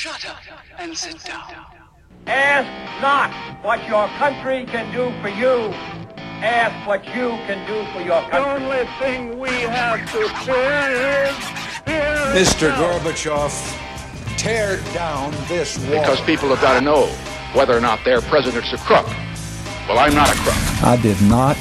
[0.00, 0.40] Shut up
[0.78, 1.52] and sit down.
[2.26, 3.30] Ask not
[3.62, 5.74] what your country can do for you.
[6.40, 8.40] Ask what you can do for your country.
[8.40, 11.36] The only thing we have to fear is
[11.84, 12.72] fear Mr.
[12.76, 16.00] Gorbachev, tear down this wall.
[16.00, 17.04] Because people have got to know
[17.52, 19.06] whether or not their president's a crook.
[19.86, 20.82] Well, I'm not a crook.
[20.82, 21.58] I did not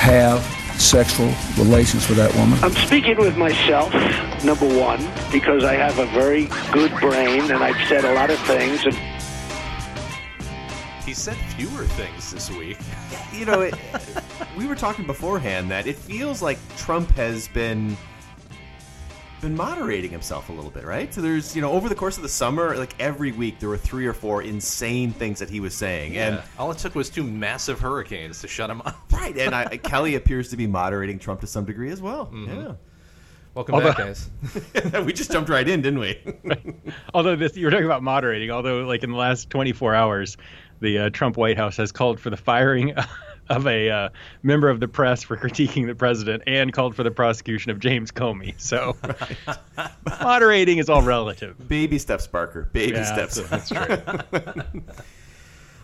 [0.00, 0.40] have
[0.84, 2.58] sexual relations with that woman.
[2.62, 3.92] I'm speaking with myself,
[4.44, 5.00] number one,
[5.32, 8.84] because I have a very good brain and I've said a lot of things.
[8.84, 8.94] And
[11.04, 12.76] He said fewer things this week.
[13.32, 13.74] you know, it,
[14.56, 17.96] we were talking beforehand that it feels like Trump has been
[19.44, 21.12] been moderating himself a little bit, right?
[21.12, 23.76] So there's, you know, over the course of the summer, like every week there were
[23.76, 26.16] three or four insane things that he was saying.
[26.16, 28.98] And And all it took was two massive hurricanes to shut him up.
[29.12, 32.32] right, and I, Kelly appears to be moderating Trump to some degree as well.
[33.54, 34.30] Welcome Although- back, guys.
[34.74, 35.00] Yeah.
[35.02, 36.18] we just jumped right in, didn't we?
[37.12, 38.50] Although this, you were talking about moderating.
[38.50, 40.36] Although, like in the last 24 hours,
[40.80, 42.94] the uh, Trump White House has called for the firing
[43.50, 44.08] of a uh,
[44.42, 48.10] member of the press for critiquing the president and called for the prosecution of James
[48.10, 48.54] Comey.
[48.58, 48.96] So,
[50.22, 51.68] moderating is all relative.
[51.68, 52.68] Baby steps, Barker.
[52.72, 53.40] Baby Yeah, steps.
[53.48, 54.82] that's, that's true.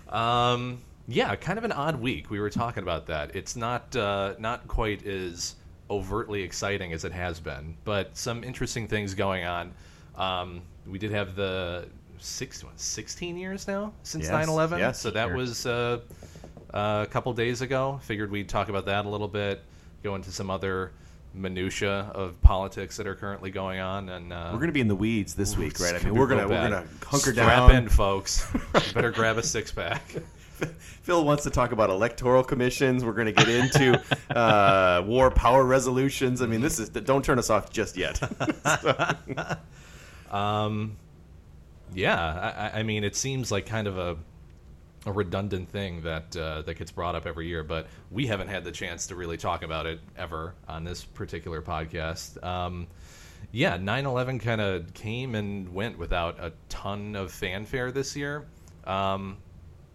[0.09, 2.31] Um, yeah, kind of an odd week.
[2.31, 3.35] We were talking about that.
[3.35, 5.57] It's not uh, not quite as
[5.89, 9.73] overtly exciting as it has been, but some interesting things going on.
[10.17, 11.89] Um, we did have the
[12.19, 14.79] six, what, 16 years now since Yes, 9/11.
[14.79, 15.37] yes, so that sure.
[15.37, 16.01] was uh,
[16.73, 18.01] a couple days ago.
[18.03, 19.63] Figured we'd talk about that a little bit.
[20.03, 20.93] Go into some other
[21.35, 24.89] minutia of politics that are currently going on, and uh, We're going to be in
[24.89, 25.95] the weeds this week, right?
[25.95, 27.75] I mean, we're going to we're going to hunker Strap down.
[27.75, 28.47] in, folks.
[28.75, 30.03] You better grab a six pack.
[31.03, 33.05] Phil wants to talk about electoral commissions.
[33.05, 34.03] We're going to get into
[34.37, 36.43] uh, war power resolutions.
[36.43, 38.21] I mean, this is don't turn us off just yet.
[40.31, 40.97] Um,
[41.93, 44.17] Yeah, I, I mean, it seems like kind of a
[45.07, 48.65] a redundant thing that uh, that gets brought up every year, but we haven't had
[48.65, 52.43] the chance to really talk about it ever on this particular podcast.
[52.45, 52.87] Um,
[53.53, 58.47] yeah, 9/11 kind of came and went without a ton of fanfare this year.
[58.85, 59.39] Um,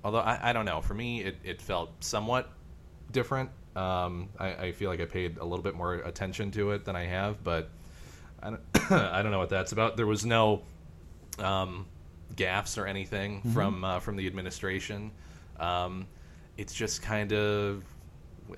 [0.04, 2.50] although I, I don't know, for me, it, it felt somewhat
[3.12, 3.52] different.
[3.76, 6.96] Um, I, I feel like I paid a little bit more attention to it than
[6.96, 7.70] I have, but
[8.42, 8.62] I don't,
[8.92, 9.98] I don't know what that's about.
[9.98, 10.64] There was no
[11.40, 11.86] um,
[12.36, 15.12] gaffes or anything from uh, from the administration.
[15.60, 16.08] Um,
[16.58, 17.84] it's just kind of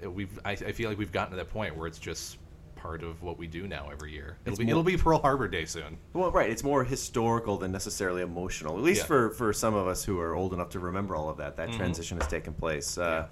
[0.05, 0.39] we've.
[0.45, 2.38] I, I feel like we've gotten to that point where it's just
[2.75, 4.38] part of what we do now every year.
[4.45, 5.97] It'll It's be more- it'll be Pearl Harbor Day soon.
[6.13, 6.49] well, right.
[6.49, 8.77] It's more historical than necessarily emotional.
[8.77, 9.07] At least Yeah.
[9.07, 11.55] for for some of us who are old enough to remember all of that.
[11.57, 12.97] That transition has taken place.
[12.97, 13.27] Uh,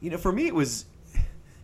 [0.00, 0.86] You know, for me, it was.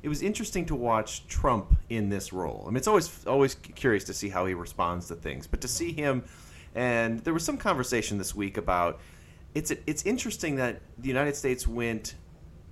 [0.00, 2.62] It was interesting to watch Trump in this role.
[2.64, 5.66] I mean, it's always always curious to see how he responds to things, but to
[5.68, 6.22] see him,
[6.78, 9.00] and there was some conversation this week about
[9.54, 12.14] it's it's interesting that the United States went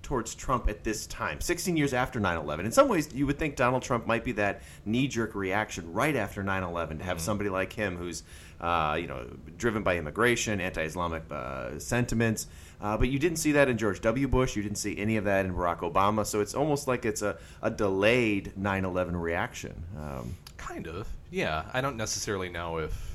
[0.03, 2.61] towards Trump at this time, 16 years after 9/11.
[2.61, 6.44] In some ways, you would think Donald Trump might be that knee-jerk reaction right after
[6.44, 8.22] 9/11 to have somebody like him who's,
[8.61, 9.27] uh, you know,
[9.59, 12.47] driven by immigration, anti-Islamic uh, sentiments.
[12.81, 14.28] Uh, but you didn't see that in George W.
[14.28, 14.55] Bush.
[14.55, 16.25] You didn't see any of that in Barack Obama.
[16.25, 19.83] So it's almost like it's a, a delayed 9/11 reaction.
[19.99, 21.65] Um, Kind of, yeah.
[21.73, 23.06] I don't necessarily know if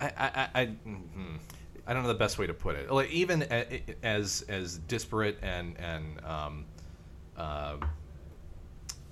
[0.00, 1.38] I I I, mhm.
[1.86, 2.90] I don't know the best way to put it.
[2.90, 3.42] Like even
[4.02, 6.64] as as disparate and and um,
[7.36, 7.76] uh,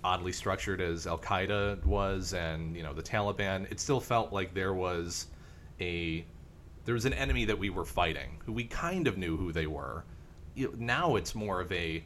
[0.02, 4.54] oddly structured as Al Qaeda was, and you know the Taliban, it still felt like
[4.54, 5.26] there was
[5.80, 6.24] a
[6.84, 9.66] there was an enemy that we were fighting, who we kind of knew who they
[9.66, 10.04] were.
[10.54, 12.04] You know, now it's more of a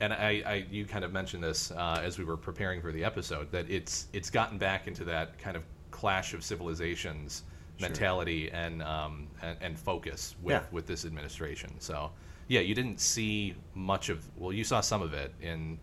[0.00, 3.04] and I, I you kind of mentioned this uh, as we were preparing for the
[3.04, 7.44] episode that it's it's gotten back into that kind of clash of civilizations
[7.80, 10.62] mentality and, um, and and focus with Yeah.
[10.70, 11.70] with this administration.
[11.80, 12.10] So
[12.48, 15.78] yeah, you didn't see much of well, you saw some of it in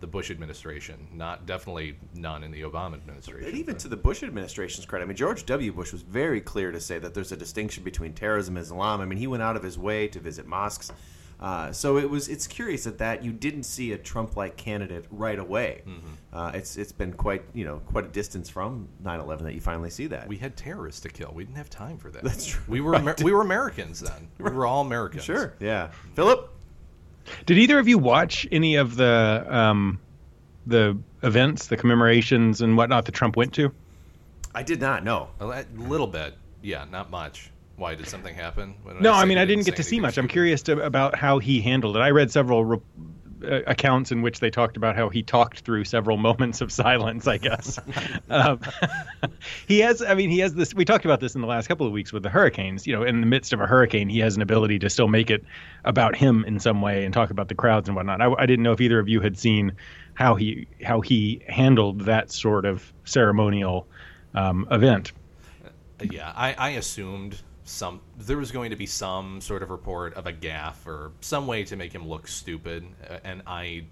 [0.00, 3.44] the Bush administration, not definitely none in the Obama administration.
[3.48, 5.72] And even but- to the Bush administration's credit, I mean, George W.
[5.72, 9.00] Bush was very clear to say that there's a distinction between terrorism and Islam.
[9.00, 10.90] I mean, he went out of his way to visit mosques.
[11.42, 12.28] Uh, so it was.
[12.28, 15.82] It's curious that that you didn't see a Trump-like candidate right away.
[15.84, 16.06] Mm-hmm.
[16.32, 19.90] Uh, it's it's been quite you know quite a distance from 9/11 that you finally
[19.90, 20.28] see that.
[20.28, 21.32] we had terrorists to kill.
[21.34, 22.22] We didn't have time for that.
[22.22, 22.62] That's true.
[22.68, 24.28] We were Amer- we were Americans then.
[24.38, 25.24] We were all Americans.
[25.24, 25.90] sure, yeah.
[26.14, 26.48] Philip,
[27.44, 29.98] Did either of you watch any of the um,
[30.64, 33.72] the events, the commemorations, and whatnot that Trump went to?
[34.54, 35.30] I did not know.
[35.40, 37.50] A little bit, yeah, not much.
[37.82, 38.76] Why did something happen?
[39.00, 40.16] No, say I mean I didn't get to see much.
[40.16, 41.98] I'm curious to, about how he handled it.
[41.98, 42.80] I read several re-
[43.42, 47.26] uh, accounts in which they talked about how he talked through several moments of silence.
[47.26, 47.80] I guess
[48.30, 48.60] um,
[49.66, 50.00] he has.
[50.00, 50.72] I mean, he has this.
[50.72, 52.86] We talked about this in the last couple of weeks with the hurricanes.
[52.86, 55.28] You know, in the midst of a hurricane, he has an ability to still make
[55.28, 55.44] it
[55.84, 58.20] about him in some way and talk about the crowds and whatnot.
[58.20, 59.72] I, I didn't know if either of you had seen
[60.14, 63.88] how he how he handled that sort of ceremonial
[64.36, 65.10] um, event.
[66.00, 70.26] Yeah, I, I assumed some there was going to be some sort of report of
[70.26, 73.84] a gaff or some way to make him look stupid, uh, and I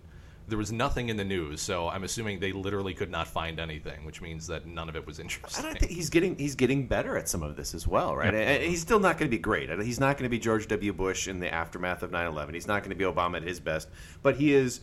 [0.50, 4.04] there was nothing in the news, so I'm assuming they literally could not find anything,
[4.04, 5.64] which means that none of it was interesting.
[5.64, 8.34] And I think he's getting he's getting better at some of this as well, right?
[8.34, 9.70] And He's still not going to be great.
[9.80, 10.92] He's not going to be George W.
[10.92, 12.52] Bush in the aftermath of 9/11.
[12.54, 13.88] He's not going to be Obama at his best,
[14.22, 14.80] but he is.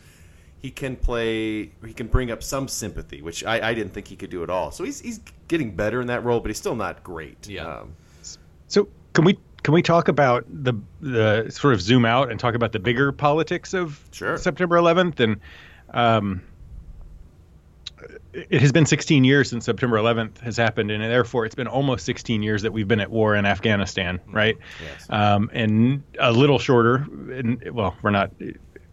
[0.60, 1.72] He can play.
[1.86, 4.50] He can bring up some sympathy, which I, I didn't think he could do at
[4.50, 4.72] all.
[4.72, 7.48] So he's he's getting better in that role, but he's still not great.
[7.48, 7.68] Yeah.
[7.68, 7.96] Um,
[8.68, 12.56] So can we can we talk about the the sort of zoom out and talk
[12.56, 14.38] about the bigger politics of Sure.
[14.38, 15.38] September 11th and
[15.94, 16.42] um,
[18.34, 22.06] it has been 16 years since September 11th has happened, and therefore it's been almost
[22.06, 24.56] 16 years that we've been at war in Afghanistan, right?
[24.84, 25.08] Yes.
[25.10, 27.08] Um, and a little shorter.
[27.32, 28.32] And, well, we're not.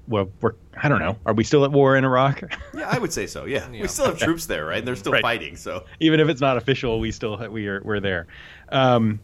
[0.09, 0.53] Well, we're.
[0.83, 1.19] I don't know.
[1.27, 2.43] Are we still at war in Iraq?
[2.75, 3.45] yeah, I would say so.
[3.45, 4.79] Yeah, we still have troops there, right?
[4.79, 5.23] And they're still Right.
[5.23, 5.57] fighting.
[5.57, 8.27] So even if it's not official, we still we are we're there.
[8.69, 9.21] Um,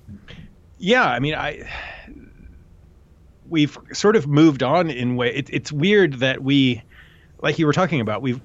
[0.79, 1.69] yeah, I mean, I
[3.51, 5.35] we've sort of moved on in way.
[5.35, 6.83] It, it's weird that we,
[7.43, 8.41] like you were talking about, we've.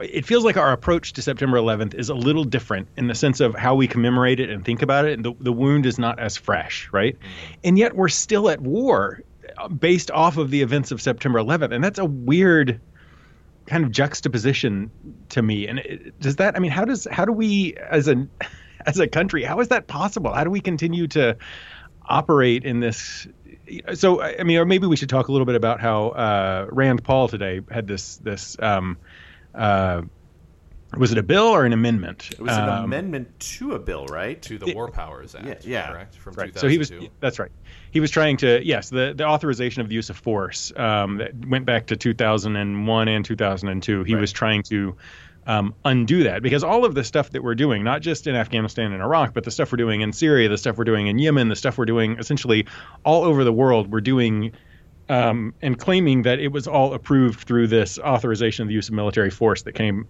[0.00, 3.40] It feels like our approach to September 11th is a little different in the sense
[3.40, 5.14] of how we commemorate it and think about it.
[5.14, 7.18] And the, the wound is not as fresh, right?
[7.64, 9.24] And yet we're still at war
[9.56, 11.74] uh, based off of the events of September 11th.
[11.74, 12.80] And that's a weird
[13.66, 14.92] kind of juxtaposition
[15.30, 15.66] to me.
[15.66, 16.54] And does that?
[16.54, 18.28] I mean, how does how do we as a
[18.86, 19.42] as a country?
[19.44, 20.32] How is that possible?
[20.32, 21.36] How do we continue to
[22.08, 23.26] operate in this?
[23.94, 27.04] So I mean, or maybe we should talk a little bit about how uh, Rand
[27.04, 28.56] Paul today had this this.
[28.58, 28.98] Um,
[29.54, 30.02] uh,
[30.96, 32.30] was it a bill or an amendment?
[32.32, 34.40] it was an Um, amendment to a bill, right?
[34.42, 35.92] to the War Powers Act, Yeah, yeah.
[35.92, 36.16] correct?
[36.16, 36.58] From Right.
[36.58, 36.88] So he was.
[36.88, 37.14] 2002.
[37.20, 37.50] That's right.
[37.90, 38.64] He was trying to.
[38.64, 43.08] Yes, the the authorization of the use of force um, that went back to 2001
[43.08, 44.04] and 2002.
[44.04, 44.20] He Right.
[44.20, 44.96] was trying to
[45.48, 48.92] um, undo that because all of the stuff that we're doing, not just in Afghanistan
[48.92, 51.48] and Iraq, but the stuff we're doing in Syria, the stuff we're doing in Yemen,
[51.48, 52.66] the stuff we're doing essentially
[53.02, 54.52] all over the world, we're doing.
[55.10, 58.94] Um, and claiming that it was all approved through this authorization of the use of
[58.94, 60.06] military force that came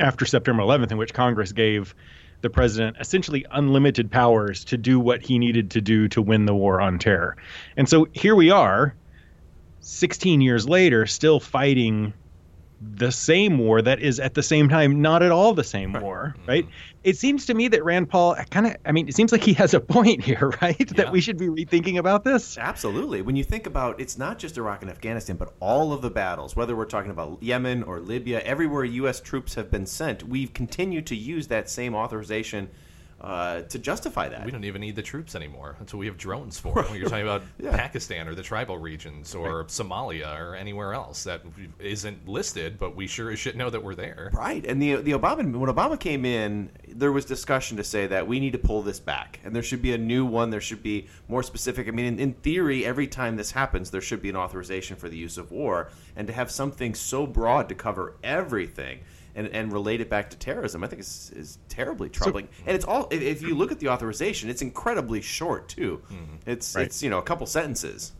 [0.00, 1.94] after September 11th, in which Congress gave
[2.40, 6.54] the president essentially unlimited powers to do what he needed to do to win the
[6.54, 7.36] war on terror.
[7.76, 8.94] And so here we are,
[9.80, 12.14] 16 years later, still fighting
[12.80, 16.34] the same war that is at the same time not at all the same war,
[16.36, 16.48] mm-hmm.
[16.48, 16.68] right?
[17.02, 19.52] It seems to me that Rand Paul kind of, I mean, it seems like he
[19.54, 20.88] has a point here, right?
[20.96, 22.56] That we should be rethinking about this.
[22.56, 23.22] Absolutely.
[23.22, 26.54] When you think about it's not just Iraq and Afghanistan, but all of the battles,
[26.54, 29.20] whether we're talking about Yemen or Libya, everywhere U.S.
[29.20, 32.68] troops have been sent, we've continued to use that same authorization
[33.20, 34.44] uh, to justify that.
[34.44, 35.74] We don't even need the troops anymore.
[35.80, 36.82] That's what we have drones for.
[36.84, 37.76] When you're talking about Yeah.
[37.76, 41.42] Pakistan or the tribal regions or Somalia or anywhere else that
[41.80, 44.30] isn't listed, but we sure as shit know that we're there.
[44.32, 48.26] Right, and the the Obama when Obama came in, there was discussion to say that
[48.28, 50.50] we need to pull this back, and there should be a new one.
[50.50, 51.88] There should be more specific.
[51.88, 55.08] I mean, in, in theory, every time this happens, there should be an authorization for
[55.08, 59.00] the use of war, and to have something so broad to cover everything.
[59.38, 62.48] And, and relate it back to terrorism, I think is, is terribly troubling.
[62.66, 66.02] and it's all if- you look at the authorization, it's incredibly short too.
[66.44, 66.86] It's Right.
[66.86, 68.12] it's you know a couple sentences.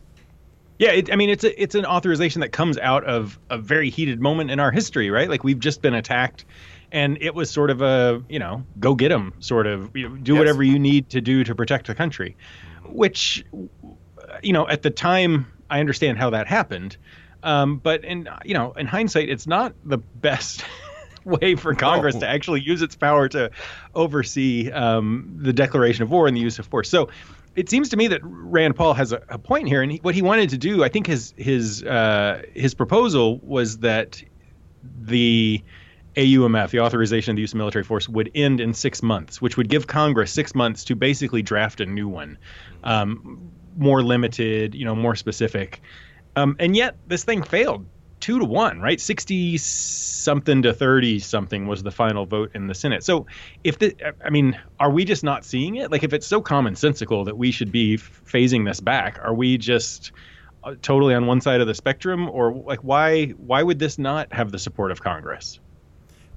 [0.77, 3.89] Yeah, it, I mean it's a, it's an authorization that comes out of a very
[3.89, 5.29] heated moment in our history, right?
[5.29, 6.45] Like we've just been attacked,
[6.89, 10.15] and it was sort of a you know go get 'em sort of you know,
[10.15, 10.39] do Yes.
[10.39, 12.37] whatever you need to do to protect the country,
[12.85, 13.43] which
[14.41, 16.95] you know at the time I understand how that happened,
[17.43, 20.63] um, but in you know in hindsight it's not the best.
[21.25, 22.21] way for Congress No.
[22.21, 23.51] to actually use its power to
[23.95, 26.89] oversee um, the declaration of war and the use of force.
[26.89, 27.09] So
[27.55, 30.15] it seems to me that Rand Paul has a, a point here, and he, what
[30.15, 34.21] he wanted to do, I think his his uh, his proposal was that
[35.01, 35.61] the
[36.15, 39.57] AUMF, the authorization of the use of military force, would end in six months, which
[39.57, 42.37] would give Congress six months to basically draft a new one,
[42.83, 45.81] um, more limited, you know, more specific.
[46.35, 47.85] Um, and yet this thing failed
[48.19, 48.99] two to one, right?
[48.99, 53.03] Sixty something to thirty something was the final vote in the Senate.
[53.03, 53.25] So
[53.63, 55.91] if the, I mean, are we just not seeing it?
[55.91, 60.11] Like if it's so commonsensical that we should be phasing this back, are we just
[60.63, 64.31] uh, totally on one side of the spectrum, or like why why would this not
[64.33, 65.59] have the support of Congress?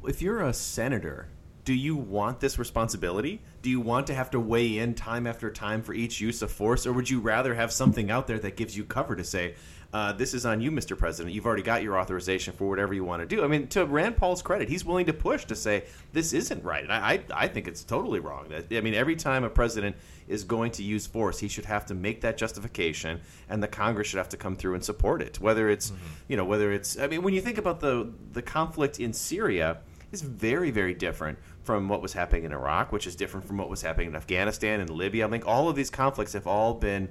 [0.05, 1.29] if you're a senator
[1.65, 3.41] do you want this responsibility?
[3.63, 6.51] Do you want to have to weigh in time after time for each use of
[6.51, 9.55] force, or would you rather have something out there that gives you cover to say,
[9.93, 10.97] uh, this is on you, Mr.
[10.97, 11.35] President.
[11.35, 13.45] You've already got your authorization for whatever you want to do.
[13.45, 16.83] I mean, to Rand Paul's credit, he's willing to push to say this isn't right.
[16.83, 18.47] And I, I, I think it's totally wrong.
[18.71, 19.97] I mean, every time a president
[20.29, 23.21] is going to use force, he should have to make that justification,
[23.51, 25.39] and the Congress should have to come through and support it.
[25.41, 26.07] Whether it's, mm-hmm.
[26.29, 26.99] you know, whether it's.
[26.99, 29.79] I mean, when you think about the the conflict in Syria,
[30.13, 33.69] is very, very different from what was happening in Iraq, which is different from what
[33.69, 35.27] was happening in Afghanistan and Libya.
[35.27, 37.09] I think all of these conflicts have all been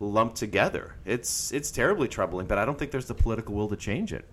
[0.00, 0.94] lumped together.
[1.04, 4.24] It's it's terribly troubling, but I don't think there's the political will to change it.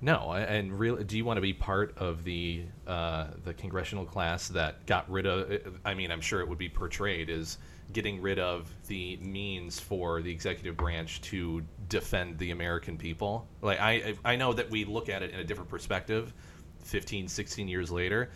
[0.00, 4.48] No, and really, do you want to be part of the uh, the congressional class
[4.48, 5.78] that got rid of?
[5.84, 7.58] I mean, I'm sure it would be portrayed as
[7.92, 13.46] getting rid of the means for the executive branch to defend the American people.
[13.62, 16.32] Like I I know that we look at it in a different perspective,
[16.82, 18.30] 15, 16 years later,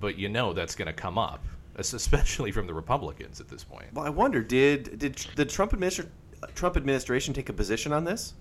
[0.00, 1.44] but you know that's going to come up
[1.76, 3.86] especially from the Republicans at this point.
[3.94, 6.12] Well, I wonder did did the Trump administration
[6.54, 8.34] Trump administration take a position on this?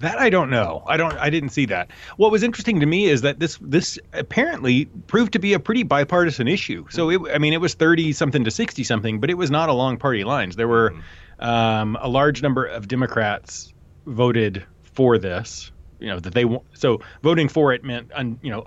[0.00, 0.84] That I don't know.
[0.86, 1.14] I don't.
[1.14, 1.90] I didn't see that.
[2.18, 5.82] What was interesting to me is that this this apparently proved to be a pretty
[5.82, 6.86] bipartisan issue.
[6.88, 9.68] So it, I mean, it was thirty something to sixty something, but it was not
[9.68, 10.54] along party lines.
[10.54, 10.94] There were
[11.40, 13.74] um, a large number of Democrats
[14.06, 15.72] voted for this.
[15.98, 16.44] You know that they
[16.74, 18.64] so voting for it meant un, you know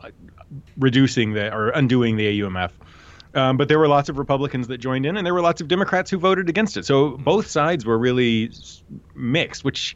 [0.77, 2.71] reducing the or undoing the AUMF.
[3.33, 5.67] Um, but there were lots of Republicans that joined in, and there were lots of
[5.67, 6.85] Democrats who voted against it.
[6.85, 8.51] So both sides were really
[9.15, 9.95] mixed, which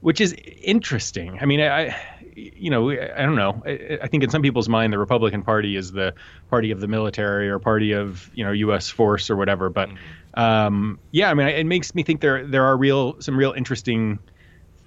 [0.00, 0.32] which is
[0.62, 1.38] interesting.
[1.40, 1.96] I mean, I
[2.34, 3.62] you know I don't know.
[3.66, 6.14] I, I, think in some people's mind, the Republican Party is the
[6.50, 8.88] party of the military or party of you know U.S.
[8.88, 9.70] force or whatever.
[9.70, 9.90] But
[10.34, 14.20] um, yeah, I mean, it makes me think there there are real some real interesting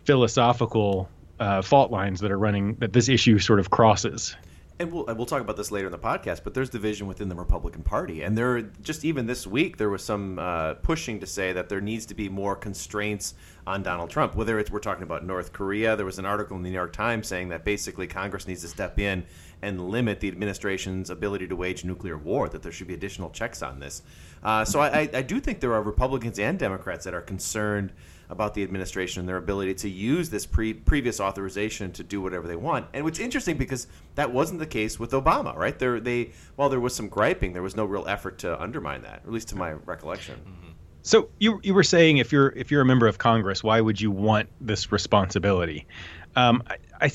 [0.06, 4.36] philosophical uh, fault lines that are running that this issue sort of crosses
[4.82, 7.36] and we'll we'll talk about this later in the podcast, but there's division within the
[7.36, 11.54] Republican Party, and there just even this week there was some uh, pushing to say
[11.54, 13.36] that there needs to be more constraints
[13.68, 14.36] on Donald Trump.
[14.36, 16.94] Whether it's we're talking about North Korea, there was an article in the New York
[16.94, 19.24] Times saying that basically Congress needs to step in
[19.62, 22.50] and limit the administration's ability to wage nuclear war.
[22.50, 24.02] That there should be additional checks on this.
[24.44, 27.94] Uh, so I, I do think there are Republicans and Democrats that are concerned
[28.32, 32.48] about the administration and their ability to use this pre- previous authorization to do whatever
[32.48, 32.88] they want.
[32.94, 35.78] And what's interesting because that wasn't the case with Obama, right?
[35.78, 39.22] There, they while there was some griping, there was no real effort to undermine that,
[39.26, 40.36] at least to my recollection.
[40.36, 40.72] Mm-hmm.
[41.04, 44.00] So you you were saying if you're if you're a member of Congress, why would
[44.00, 45.88] you want this responsibility?
[46.36, 47.08] Um, I, I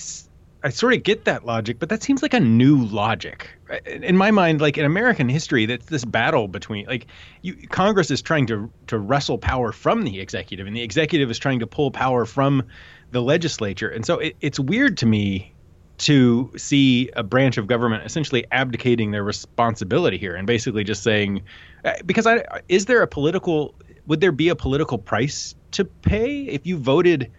[0.66, 3.49] I sort of get that logic, but that seems like a new logic.
[3.87, 7.06] In my mind, like in American history, that's this battle between like
[7.42, 11.38] you, Congress is trying to to wrestle power from the executive, and the executive is
[11.38, 12.64] trying to pull power from
[13.12, 13.88] the legislature.
[13.88, 15.54] And so it, it's weird to me
[15.99, 21.42] to see a branch of government essentially abdicating their responsibility here and basically just saying,
[21.85, 23.76] uh, because I is there a political
[24.08, 27.30] would there be a political price to pay if you voted?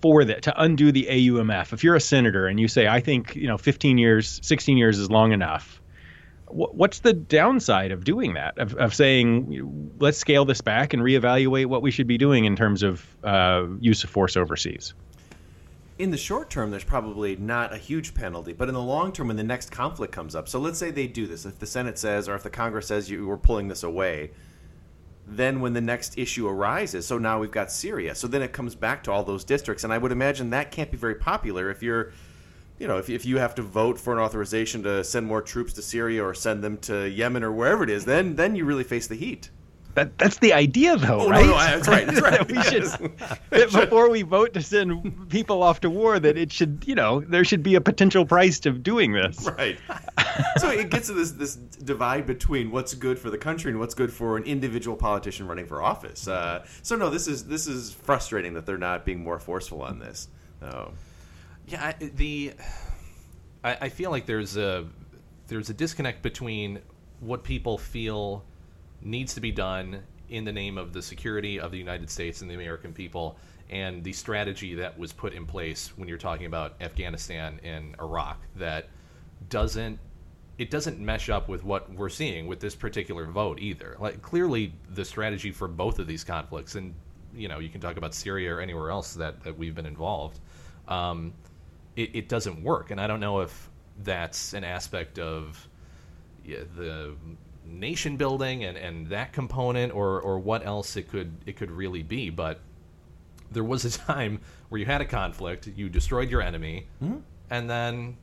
[0.00, 1.72] For that to undo the AUMF.
[1.72, 4.98] If you're a senator and you say, I think you know 15 years, 16 years
[4.98, 5.80] is long enough,
[6.48, 8.58] what's the downside of doing that?
[8.58, 12.56] Of, of saying let's scale this back and reevaluate what we should be doing in
[12.56, 14.94] terms of uh, use of force overseas.
[15.98, 19.28] In the short term, there's probably not a huge penalty, but in the long term,
[19.28, 21.98] when the next conflict comes up, so let's say they do this, if the Senate
[21.98, 24.30] says or if the Congress says you were pulling this away,
[25.26, 27.06] then when the next issue arises.
[27.06, 28.14] So now we've got Syria.
[28.14, 30.90] So then it comes back to all those districts, and I would imagine that can't
[30.90, 32.12] be very popular if you're,
[32.78, 35.72] you know, if, if you have to vote for an authorization to send more troops
[35.74, 38.04] to Syria or send them to Yemen or wherever it is.
[38.04, 39.50] Then then you really face the heat.
[39.96, 41.46] That that's the idea, though, oh, right?
[41.46, 42.06] No, no, that's right.
[42.06, 42.46] That's right.
[42.46, 42.84] we should,
[43.72, 47.46] before we vote to send people off to war, that it should, you know, there
[47.46, 49.48] should be a potential price to doing this.
[49.56, 49.78] Right.
[50.58, 53.94] so it gets to this this divide between what's good for the country and what's
[53.94, 56.28] good for an individual politician running for office.
[56.28, 59.98] Uh, so no, this is this is frustrating that they're not being more forceful on
[59.98, 60.28] this.
[60.60, 60.90] Oh.
[61.68, 62.52] Yeah, I, the
[63.64, 64.84] I, I feel like there's a
[65.48, 66.80] there's a disconnect between
[67.20, 68.44] what people feel
[69.06, 72.50] needs to be done in the name of the security of the United States and
[72.50, 73.38] the American people
[73.70, 78.40] and the strategy that was put in place when you're talking about Afghanistan and Iraq
[78.56, 78.88] that
[79.48, 79.98] doesn't
[80.58, 83.94] it doesn't mesh up with what we're seeing with this particular vote either.
[84.00, 86.94] Like clearly the strategy for both of these conflicts and
[87.34, 90.40] you know, you can talk about Syria or anywhere else that, that we've been involved.
[90.88, 91.34] Um,
[91.94, 93.70] it, it doesn't work, and I don't know if
[94.02, 95.68] that's an aspect of
[96.44, 97.14] yeah, the
[97.66, 102.02] nation building and, and that component or, or what else it could it could really
[102.02, 102.30] be.
[102.30, 102.60] But
[103.50, 107.18] there was a time where you had a conflict, you destroyed your enemy, mm-hmm.
[107.50, 108.16] and then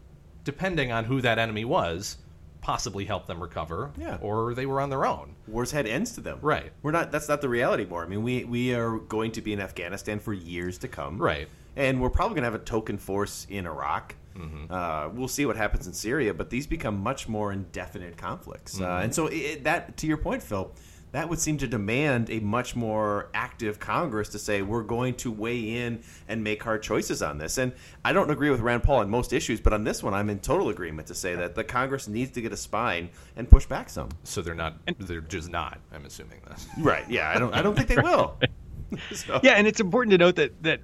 [0.43, 2.17] depending on who that enemy was,
[2.61, 4.17] possibly help them recover, Yeah.
[4.21, 5.35] or they were on their own.
[5.47, 6.39] Wars had ends to them.
[6.41, 6.71] Right.
[6.81, 7.11] We're not.
[7.11, 8.03] That's not the reality anymore.
[8.03, 11.17] I mean, we we are going to be in Afghanistan for years to come.
[11.17, 11.47] Right.
[11.75, 14.15] And we're probably going to have a token force in Iraq.
[14.37, 14.71] Mm-hmm.
[14.71, 18.79] Uh, we'll see what happens in Syria, but these become much more indefinite conflicts.
[18.79, 19.03] Uh, Mm-hmm.
[19.05, 20.71] and so, it, that to your point, Phil,
[21.11, 25.31] that would seem to demand a much more active Congress to say we're going to
[25.31, 27.59] weigh in and make hard choices on this.
[27.59, 27.71] And
[28.03, 30.39] I don't agree with Rand Paul on most issues, but on this one, I'm in
[30.39, 33.91] total agreement to say that the Congress needs to get a spine and push back
[33.91, 34.09] some.
[34.23, 34.77] So they're not.
[34.97, 35.79] They're just not.
[35.93, 36.67] I'm assuming this.
[36.79, 37.07] Right?
[37.07, 37.29] Yeah.
[37.29, 37.53] I don't.
[37.53, 38.39] I don't think they will.
[39.13, 40.81] So- Yeah, and it's important to note that that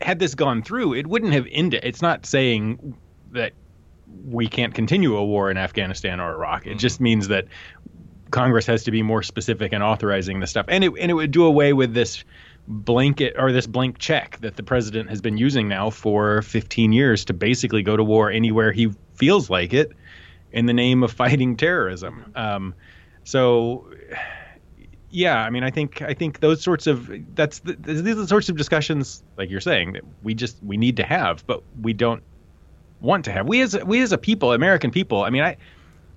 [0.00, 1.80] had this gone through, it wouldn't have ended.
[1.84, 2.96] It's not saying
[3.32, 3.52] that
[4.24, 6.66] we can't continue a war in Afghanistan or Iraq.
[6.66, 7.46] It just means that
[8.30, 11.30] Congress has to be more specific in authorizing this stuff, and it and it would
[11.30, 12.24] do away with this
[12.68, 17.24] blanket or this blank check that the president has been using now for 15 years
[17.24, 19.92] to basically go to war anywhere he feels like it
[20.52, 22.30] in the name of fighting terrorism.
[22.36, 22.74] Um,
[23.24, 23.90] so
[25.10, 28.28] yeah, I mean, I think I think those sorts of that's the, these are the
[28.28, 31.92] sorts of discussions, like you're saying, that we just we need to have, but we
[31.92, 32.22] don't
[33.00, 33.46] want to have.
[33.46, 35.22] We as we as a people, American people.
[35.22, 35.56] I mean, I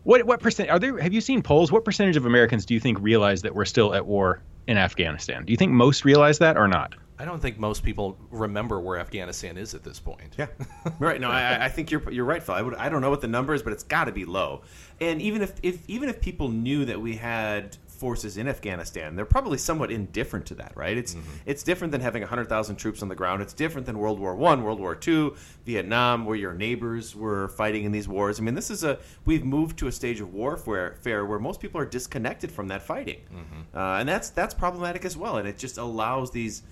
[0.03, 0.99] what what percent are there?
[0.99, 1.71] Have you seen polls?
[1.71, 5.45] What percentage of Americans do you think realize that we're still at war in Afghanistan?
[5.45, 6.93] Do you think most realize that or not?
[7.17, 10.35] I don't think most people remember where Afghanistan is at this point.
[10.37, 10.47] Yeah,
[10.99, 11.21] right.
[11.21, 12.55] No, I, I think you're you're right, Phil.
[12.55, 14.61] I would I don't know what the number is, but it's got to be low.
[14.99, 19.25] And even if, if even if people knew that we had forces in Afghanistan, they're
[19.25, 20.97] probably somewhat indifferent to that, right?
[20.97, 21.29] It's mm-hmm.
[21.45, 23.41] it's different than having hundred thousand troops on the ground.
[23.41, 25.35] It's different than World War One, World War Two,
[25.65, 28.39] Vietnam, where your neighbors were fighting in these wars.
[28.39, 31.59] I mean, this is a we've moved to a stage of warfare fair where most
[31.59, 33.77] people are disconnected from that fighting, mm-hmm.
[33.77, 35.37] uh, and that's that's problematic as well.
[35.37, 36.63] And it just allows these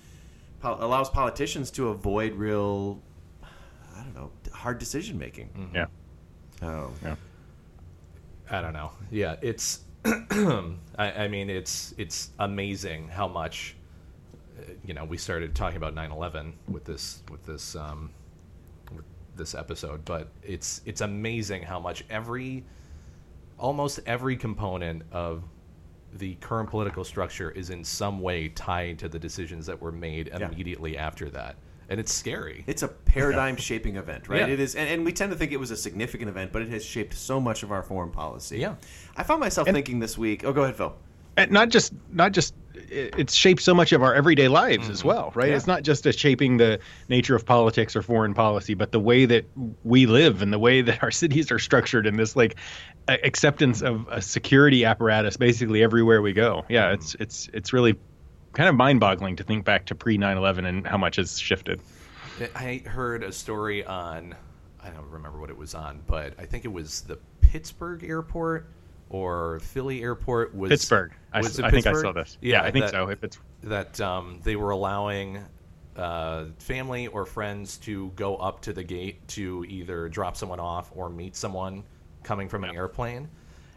[0.62, 3.02] allows politicians to avoid real
[3.96, 5.48] I don't know, hard decision making.
[5.48, 5.76] Mm-hmm.
[5.76, 5.86] Yeah.
[6.62, 7.16] Oh, Yeah.
[8.50, 8.92] I don't know.
[9.10, 9.80] Yeah, it's.
[10.04, 13.76] I, I mean, it's it's amazing how much.
[14.58, 18.10] uh, You know, we started talking about 9/11 with this with this um,
[18.94, 19.04] with
[19.36, 22.64] this episode, but it's it's amazing how much every,
[23.58, 25.44] almost every component of
[26.14, 30.28] the current political structure is in some way tied to the decisions that were made
[30.28, 30.46] Yeah.
[30.46, 31.56] immediately after that,
[31.88, 32.64] and it's scary.
[32.66, 34.40] It's a paradigm shaping event, right?
[34.40, 34.46] Yeah.
[34.48, 36.68] It is, and, and we tend to think it was a significant event, but it
[36.68, 38.58] has shaped so much of our foreign policy.
[38.58, 38.76] Yeah.
[39.16, 40.44] I found myself thinking this week.
[40.44, 40.94] Oh, go ahead, Phil.
[41.36, 45.08] and not just not just it's shaped so much of our everyday lives as mm-hmm.
[45.08, 45.56] well right Yeah.
[45.56, 49.24] it's not just a shaping the nature of politics or foreign policy but the way
[49.26, 49.46] that
[49.84, 52.56] we live and the way that our cities are structured and this like
[53.08, 56.94] acceptance of a security apparatus basically everywhere we go yeah mm-hmm.
[56.94, 57.96] it's it's it's really
[58.52, 61.80] kind of mind-boggling to think back to pre 9/11 and how much has shifted
[62.54, 64.34] I heard a story on,
[64.82, 68.68] I don't remember what it was on, but I think it was the Pittsburgh airport
[69.10, 72.70] or Philly airport was Pittsburgh I, was it I think I saw this yeah, I
[72.70, 75.44] think that- so if it's That um, they were allowing
[75.96, 80.90] uh, family or friends to go up to the gate to either drop someone off
[80.94, 81.84] or meet someone
[82.22, 83.28] coming from an airplane.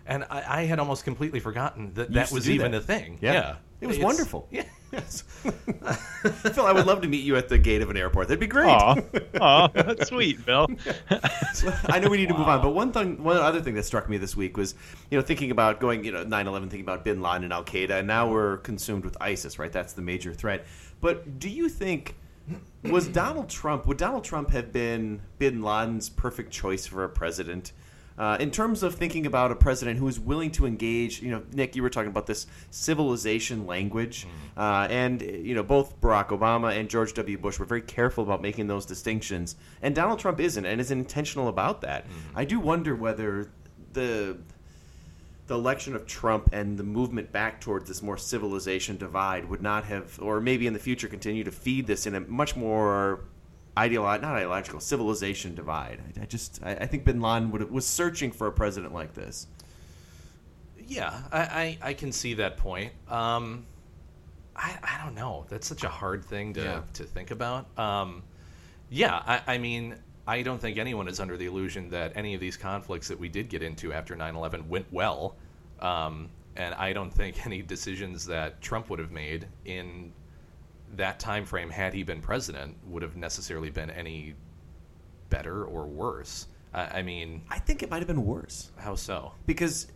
[0.05, 2.77] And I, I had almost completely forgotten that that was even that.
[2.77, 3.17] a thing.
[3.21, 3.33] Yeah.
[3.33, 3.55] Yeah,
[3.85, 4.47] It was It's- wonderful.
[4.51, 5.21] Yeah, Yes.
[6.53, 8.27] Phil, I would love to meet you at the gate of an airport.
[8.29, 8.67] That'd be great.
[8.67, 8.95] Aw,
[9.41, 10.67] aw, that's sweet, Bill.
[11.87, 14.07] I know we need to move on, but one thing, one other thing that struck
[14.09, 14.73] me this week was,
[15.11, 17.91] you know, thinking about going, you know, 9/11, thinking about Bin Laden and Al Qaeda,
[17.99, 19.71] and now we're consumed with ISIS, right?
[19.71, 20.65] That's the major threat.
[21.01, 22.15] But do you think
[22.83, 23.85] was Donald Trump?
[23.87, 27.73] Would Donald Trump have been Bin Laden's perfect choice for a president?
[28.17, 31.43] Uh, in terms of thinking about a president who is willing to engage, you know,
[31.51, 34.25] Nick, you were talking about this civilization language,
[34.55, 37.37] uh, and you know, both Barack Obama and George W.
[37.37, 41.49] Bush were very careful about making those distinctions, and Donald Trump isn't, and is intentional
[41.49, 42.05] about that.
[42.35, 43.49] I do wonder whether
[43.91, 44.37] the
[45.47, 49.83] the election of Trump and the movement back towards this more civilization divide would not
[49.85, 53.19] have, or maybe in the future, continue to feed this in a much more
[53.77, 55.99] ideolo- not ideological civilization divide.
[56.17, 59.13] I, I just, I, I think Bin Laden would, was searching for a president like
[59.13, 59.47] this.
[60.87, 62.91] Yeah, I, I, I can see that point.
[63.09, 63.65] Um,
[64.55, 65.45] I, I don't know.
[65.49, 66.81] That's such a hard thing to, Yeah.
[66.93, 67.65] to think about.
[67.77, 68.23] Um,
[68.89, 69.95] yeah, I, I mean,
[70.27, 73.29] I don't think anyone is under the illusion that any of these conflicts that we
[73.29, 75.35] did get into after 9 11 went well.
[75.81, 80.11] Um, and I don't think any decisions that Trump would have made in
[80.93, 84.35] that time frame, had he been president, would have necessarily been any
[85.29, 86.47] better or worse.
[86.73, 89.33] I, I mean, I think it might have been worse how so?
[89.45, 89.87] because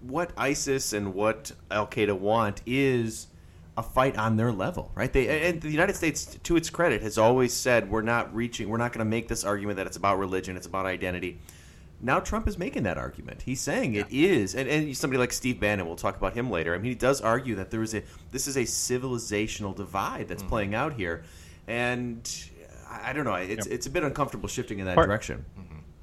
[0.00, 3.28] what ISIS and what Al Qaeda want is
[3.76, 5.12] a fight on their level, right?
[5.12, 8.76] They and the United States, to its credit, has always said we're not reaching, we're
[8.76, 11.40] not going to make this argument that it's about religion, it's about identity.
[12.00, 13.42] Now Trump is making that argument.
[13.42, 16.74] He's saying it is, and, and somebody like Steve Bannon, we'll talk about him later.
[16.74, 20.42] I mean, he does argue that there is a this is a civilizational divide that's
[20.42, 21.24] playing out here,
[21.66, 22.28] and
[22.88, 23.34] I, I don't know.
[23.34, 25.44] It's it's a bit uncomfortable shifting in that Part- direction.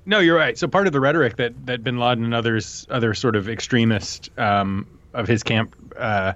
[0.08, 0.56] No, you're right.
[0.56, 4.30] So part of the rhetoric that, that Bin Laden and others, other sort of extremists
[4.38, 6.34] um, of his camp uh,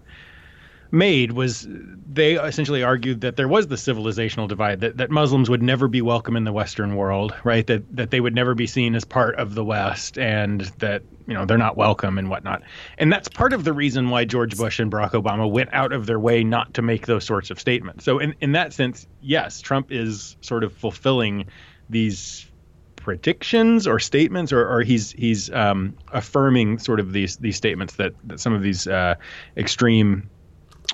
[0.91, 1.67] made was
[2.12, 6.02] they essentially argued that there was the civilizational divide, that, that Muslims would never be
[6.02, 7.65] welcome in the Western world, right?
[7.67, 11.34] That that they would never be seen as part of the West, and that you
[11.34, 12.63] know they're not welcome and whatnot.
[12.97, 16.06] And that's part of the reason why George Bush and Barack Obama went out of
[16.06, 18.04] their way not to make those sorts of statements.
[18.04, 21.45] So in in that sense, yes, Trump is sort of fulfilling
[21.89, 22.49] these
[22.95, 28.13] predictions or statements, or, or he's he's um, affirming sort of these these statements that,
[28.25, 29.15] that some of these uh,
[29.56, 30.30] extreme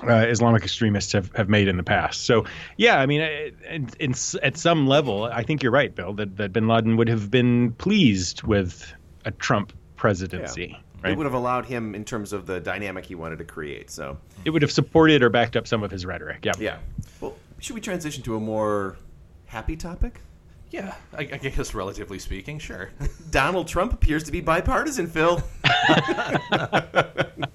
[0.02, 2.24] uh, Islamic extremists have, have made in the past.
[2.24, 2.44] So
[2.76, 6.36] yeah, I mean, it- in, in, at some level, I think you're right, Bill, that,
[6.36, 8.92] that Bin Laden would have been pleased with
[9.24, 10.78] a Trump presidency.
[11.02, 11.12] Right?
[11.12, 13.90] It would have allowed him in terms of the dynamic he wanted to create.
[13.90, 16.44] So It would have supported or backed up some of his rhetoric.
[16.44, 16.52] Yeah.
[16.58, 16.78] yeah.
[17.20, 18.96] Well, should we transition to a more
[19.46, 20.20] happy topic?
[20.70, 22.90] Yeah, I, I guess relatively speaking, sure.
[23.30, 25.42] Donald Trump appears to be bipartisan, Phil.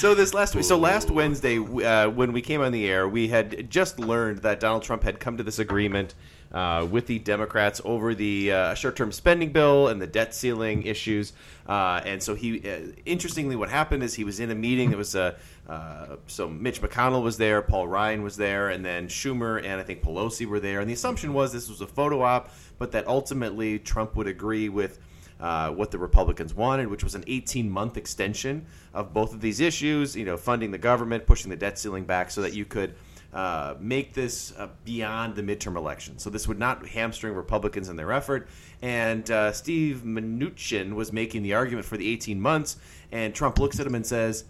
[0.00, 3.28] so this last week, so last Wednesday, uh, when we came on the air, we
[3.28, 6.14] had just learned that Donald Trump had come to this agreement
[6.52, 11.34] uh, with the Democrats over the uh, short-term spending bill and the debt ceiling issues.
[11.68, 14.96] Uh, and so he, uh, interestingly, what happened is he was in a meeting that
[14.96, 15.36] was uh,
[15.68, 19.82] uh, so Mitch McConnell was there, Paul Ryan was there, and then Schumer and I
[19.82, 20.80] think Pelosi were there.
[20.80, 24.70] And the assumption was this was a photo op, but that ultimately Trump would agree
[24.70, 24.98] with
[25.40, 30.14] uh, what the Republicans wanted, which was an 18-month extension of both of these issues.
[30.14, 32.94] You know, funding the government, pushing the debt ceiling back, so that you could
[33.32, 36.18] uh, make this uh, beyond the midterm election.
[36.18, 38.48] So this would not hamstring Republicans in their effort.
[38.82, 42.76] And uh, Steve Mnuchin was making the argument for the 18 months,
[43.12, 44.44] and Trump looks at him and says,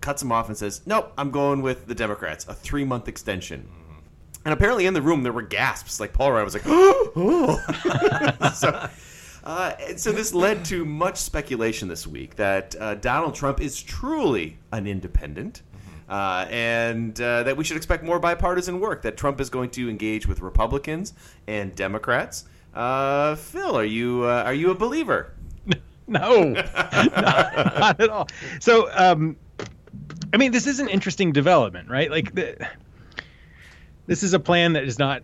[0.00, 3.68] cuts him off and says, "Nope, I'm going with the Democrats, a three-month extension."
[4.44, 6.00] And apparently, in the room, there were gasps.
[6.00, 7.58] Like Paul Ryan was like, "Oh!"
[8.54, 8.88] so,
[9.50, 13.82] uh, and so this led to much speculation this week that uh, Donald Trump is
[13.82, 15.62] truly an independent.
[16.08, 19.02] Uh, and uh, that we should expect more bipartisan work.
[19.02, 21.14] That Trump is going to engage with Republicans
[21.46, 22.46] and Democrats.
[22.74, 25.34] Uh, Phil, are you uh, are you a believer?
[26.06, 26.42] No,
[26.74, 28.26] not, not at all.
[28.58, 29.36] So, um,
[30.32, 32.10] I mean, this is an interesting development, right?
[32.10, 32.68] Like, the,
[34.06, 35.22] this is a plan that is not.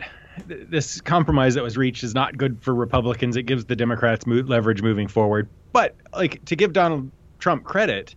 [0.49, 3.37] Th- This compromise that was reached is not good for Republicans.
[3.37, 5.49] It gives the Democrats mo- leverage moving forward.
[5.73, 8.15] But, like, to give Donald Trump credit,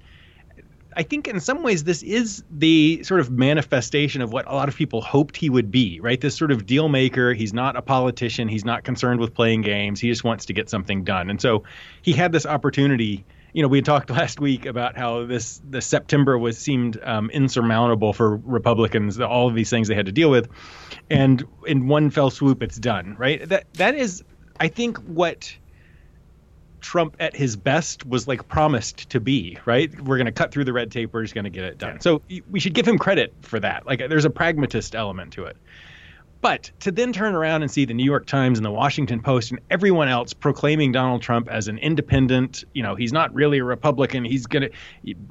[0.95, 4.67] I think in some ways this is the sort of manifestation of what a lot
[4.67, 6.19] of people hoped he would be, right?
[6.19, 7.34] This sort of deal maker.
[7.34, 8.47] He's not a politician.
[8.47, 9.99] He's not concerned with playing games.
[9.99, 11.29] He just wants to get something done.
[11.29, 11.63] And so
[12.01, 13.23] he had this opportunity.
[13.53, 17.29] You know, we had talked last week about how this the September was seemed um,
[17.29, 19.19] insurmountable for Republicans.
[19.19, 20.49] All of these things they had to deal with,
[21.09, 23.15] and in one fell swoop, it's done.
[23.17, 23.47] Right?
[23.47, 24.23] That that is,
[24.59, 25.55] I think, what
[26.81, 29.93] Trump at his best was like promised to be, right?
[30.01, 31.13] We're going to cut through the red tape.
[31.13, 31.99] We're just going to get it done.
[31.99, 33.85] So we should give him credit for that.
[33.85, 35.57] Like there's a pragmatist element to it.
[36.41, 39.52] But to then turn around and see the New York Times and the Washington Post
[39.52, 43.63] and everyone else proclaiming Donald Trump as an independent, you know, he's not really a
[43.65, 44.23] Republican.
[44.23, 44.69] He's gonna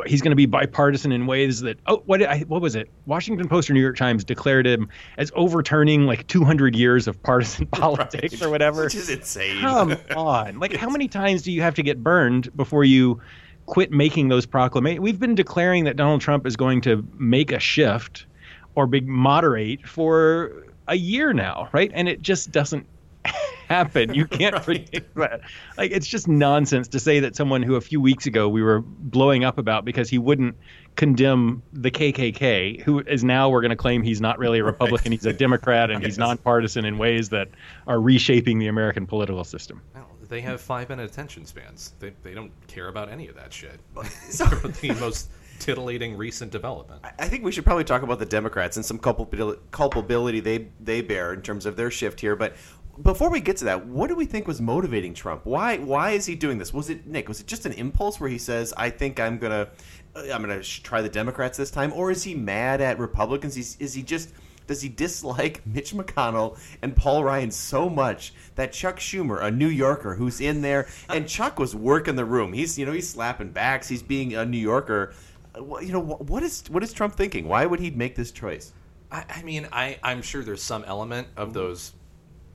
[0.06, 2.90] he's gonna be bipartisan in ways that oh what I, what was it?
[3.06, 7.66] Washington Post or New York Times declared him as overturning like 200 years of partisan
[7.72, 8.84] politics or whatever.
[8.84, 9.60] Which is insane.
[9.60, 10.58] Come on.
[10.58, 13.18] Like, how many times do you have to get burned before you
[13.64, 15.00] quit making those proclamations?
[15.00, 18.26] We've been declaring that Donald Trump is going to make a shift
[18.74, 21.90] or big moderate for a year now, right?
[21.94, 22.86] And it just doesn't
[23.68, 24.14] happen.
[24.14, 25.42] You can't predict that.
[25.76, 28.80] Like, it's just nonsense to say that someone who a few weeks ago we were
[28.80, 30.56] blowing up about because he wouldn't
[30.96, 35.12] condemn the KKK, who is now we're going to claim he's not really a Republican,
[35.12, 37.48] he's a Democrat, and he's nonpartisan in ways that
[37.86, 39.80] are reshaping the American political system.
[39.94, 41.94] Well, they have five minute attention spans.
[42.00, 43.80] They, they don't care about any of that shit.
[43.94, 47.04] the most titillating recent development.
[47.18, 51.32] I think we should probably talk about the Democrats and some culpability they they bear
[51.32, 52.36] in terms of their shift here.
[52.36, 52.56] But
[53.02, 55.46] before we get to that, what do we think was motivating Trump?
[55.46, 56.72] Why why is he doing this?
[56.72, 57.28] Was it Nick?
[57.28, 59.68] Was it just an impulse where he says, "I think I'm gonna
[60.16, 63.54] uh, I'm gonna try the Democrats this time," or is he mad at Republicans?
[63.54, 64.32] He's, is he just
[64.66, 69.68] does he dislike Mitch McConnell and Paul Ryan so much that Chuck Schumer, a New
[69.68, 72.52] Yorker who's in there, and Chuck was working the room.
[72.52, 73.88] He's you know he's slapping backs.
[73.88, 75.14] He's being a New Yorker.
[75.58, 77.48] You know what is what is Trump thinking?
[77.48, 78.72] Why would he make this choice?
[79.10, 81.94] I, I mean, I, I'm sure there's some element of those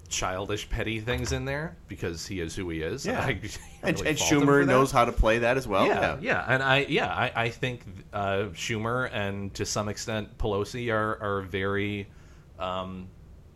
[0.09, 3.05] childish, petty things in there because he is who he is.
[3.05, 3.25] Yeah.
[3.25, 5.87] Can't and, and fault him for Schumer knows how to play that as well.
[5.87, 7.81] yeah, yeah, and I yeah I, I think
[8.13, 12.07] uh, Schumer and to some extent Pelosi are are very
[12.59, 13.07] um,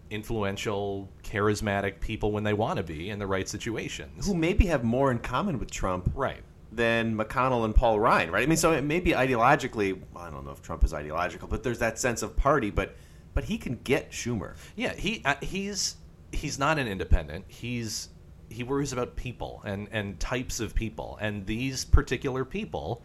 [0.10, 4.26] influential, charismatic people when they want to be in the right situations.
[4.26, 6.44] Who maybe have more in common with Trump right.
[6.72, 8.44] Than McConnell and Paul Ryan, right?
[8.44, 10.02] I mean, so it may be ideologically.
[10.16, 12.96] I don't know if Trump is ideological, but there's that sense of party, but
[13.34, 14.56] but he can get Schumer.
[14.76, 15.96] Yeah, he uh, he's
[16.32, 17.46] he's not an independent.
[17.48, 18.10] He's
[18.50, 23.04] he worries about people and and types of people, and these particular people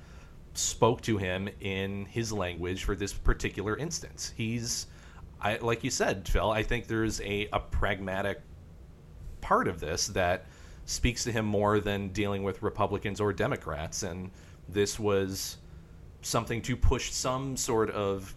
[0.54, 4.32] spoke to him in his language for this particular instance.
[4.36, 4.86] He's
[5.40, 8.40] I like you said, Phil, I think there's a, a pragmatic
[9.40, 10.46] part of this that
[10.84, 14.30] speaks to him more than dealing with Republicans or Democrats and
[14.68, 15.58] this was
[16.22, 18.34] something to push some sort of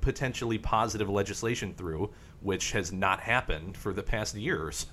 [0.00, 4.88] potentially positive legislation through, which has not happened for the past year or so.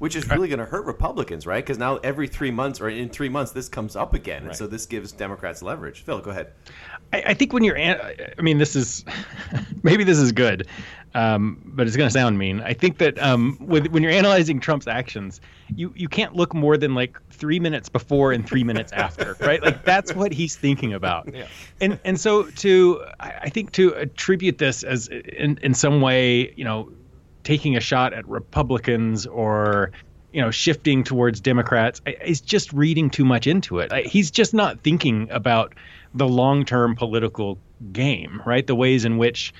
[0.00, 1.62] Which is really going to hurt Republicans, right?
[1.62, 4.56] Because now every three months or in three months, this comes up again, and Right.
[4.56, 6.00] so this gives Democrats leverage.
[6.00, 6.52] Phil, go ahead.
[7.12, 9.04] I, I think when you're, I mean, this is
[9.82, 10.66] maybe this is good,
[11.14, 12.60] um, but it's going to sound mean.
[12.60, 15.40] I think that um, with, when you're analyzing Trump's actions,
[15.74, 19.62] you you can't look more than like three minutes before and three minutes after, right?
[19.62, 21.32] Like that's what he's thinking about.
[21.34, 21.46] Yeah.
[21.80, 26.64] And and so to I think to attribute this as in in some way, you
[26.64, 26.92] know,
[27.42, 29.90] taking a shot at Republicans or
[30.32, 33.92] you know shifting towards Democrats is just reading too much into it.
[33.92, 35.74] I, he's just not thinking about
[36.14, 37.58] the long-term political
[37.92, 38.66] game, right?
[38.66, 39.52] The ways in which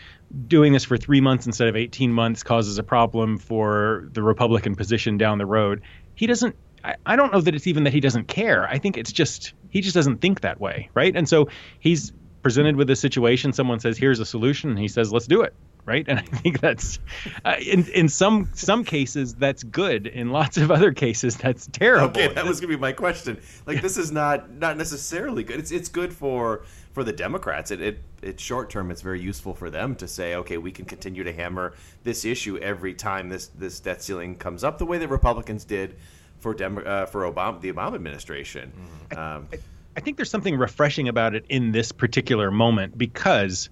[0.47, 4.75] doing this for 3 months instead of 18 months causes a problem for the Republican
[4.75, 5.83] position down the road.
[6.15, 8.69] He doesn't I, I don't know that it's even that he doesn't care.
[8.69, 11.15] I think it's just he just doesn't think that way, right?
[11.15, 12.13] And so he's
[12.43, 13.53] presented with a situation.
[13.53, 15.55] Someone says, "Here's a solution," and he says, "Let's do it."
[15.87, 16.99] Right, and I think that's
[17.45, 20.07] uh, in in some some cases that's good.
[20.07, 22.09] In lots of other cases, that's terrible.
[22.09, 23.41] Okay, that was going to be my question.
[23.67, 25.59] Like, this is not not necessarily good.
[25.59, 27.71] It's it's good for for the Democrats.
[27.71, 28.91] It it it's short term.
[28.91, 32.59] It's very useful for them to say, okay, we can continue to hammer this issue
[32.59, 35.97] every time this this debt ceiling comes up, the way that Republicans did
[36.39, 38.73] for Dem- uh, for Obama the Obama administration.
[39.17, 39.49] Um,
[39.97, 43.71] I think there's something refreshing about it in this particular moment because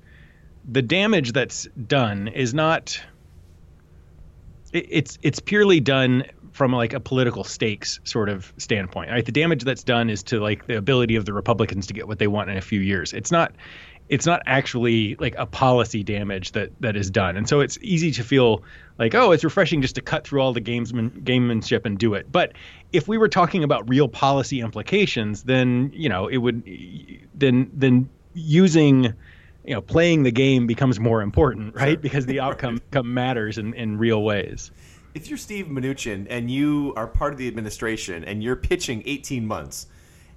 [0.71, 3.01] the damage that's done is not
[4.73, 6.25] it, it's it's purely done
[6.59, 9.11] from like a political stakes sort of standpoint.
[9.11, 9.25] Right?
[9.25, 12.19] The damage that's done is to like the ability of the Republicans to get what
[12.19, 13.13] they want in a few years.
[13.13, 13.53] It's not
[14.09, 17.37] it's not actually like a policy damage that that is done.
[17.37, 18.65] And so it's easy to feel
[18.99, 22.31] like, oh, it's refreshing just to cut through all the gamesman gamemanship and do it.
[22.33, 22.55] But
[22.93, 26.65] if we were talking about real policy implications, then you know it would
[27.35, 29.15] then then using
[29.65, 32.03] you know playing the game becomes more important, right?
[32.03, 34.73] Because the outcome come matters in, in real ways.
[35.19, 39.45] If you're Steve Mnuchin and you are part of the administration and you're pitching 18
[39.45, 39.89] months,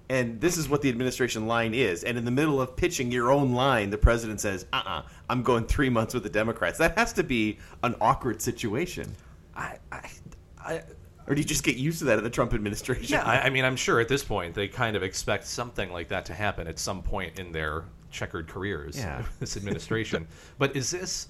[0.09, 3.31] and this is what the administration line is, and in the middle of pitching your
[3.31, 6.29] own line, the president says, "Uh, uh-uh, uh, i am going three months with the
[6.29, 9.15] Democrats." That has to be an awkward situation.
[9.55, 10.09] I, I,
[10.57, 10.81] I
[11.27, 13.05] Or do you just get used to that in the Trump administration?
[13.07, 16.07] yeah, I, I mean, I'm sure at this point they kind of expect something like
[16.07, 18.97] that to happen at some point in their checkered careers.
[18.97, 19.23] Yeah.
[19.39, 20.27] this administration.
[20.57, 21.27] but is this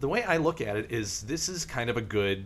[0.00, 0.92] the way I look at it?
[0.92, 2.44] Is this is kind of a good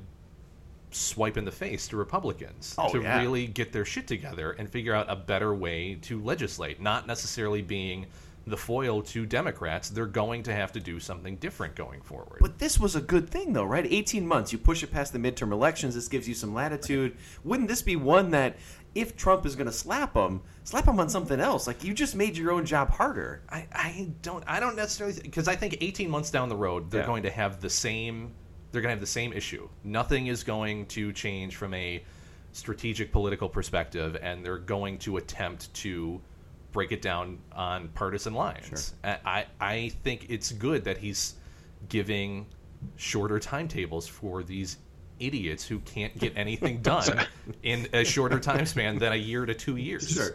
[0.91, 3.21] swipe in the face to Republicans Oh, to yeah.
[3.21, 7.63] really get their shit together and figure out a better way to legislate, not necessarily
[7.63, 8.07] being
[8.47, 9.91] the foil to Democrats.
[9.91, 12.39] They're going to have to do something different going forward.
[12.41, 13.85] But this was a good thing, though, right?
[13.87, 14.53] 18 months.
[14.53, 15.95] You push it past the midterm elections.
[15.95, 17.17] This gives you some latitude.
[17.45, 18.57] Wouldn't this be one that,
[18.95, 21.67] if Trump is going to slap him, slap him on something else?
[21.67, 23.43] Like, you just made your own job harder.
[23.51, 27.03] I, I don't I don't necessarily because I think 18 months down the road they're
[27.03, 27.07] Yeah.
[27.07, 28.33] going to have the same
[28.71, 29.69] they're going to have the same issue.
[29.85, 32.03] Nothing is going to change from a
[32.53, 36.21] strategic political perspective, and they're going to attempt to
[36.73, 38.95] break it down on partisan lines.
[39.03, 41.35] I I I think it's good that he's
[41.89, 42.47] giving
[42.97, 44.79] shorter timetables for these
[45.19, 47.27] idiots who can't get anything done
[47.63, 50.09] in a shorter time span than a year to two years.
[50.09, 50.35] Sure.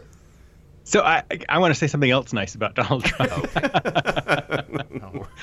[0.84, 3.48] So I I want to say something else nice about Donald Trump.
[5.02, 5.26] Oh.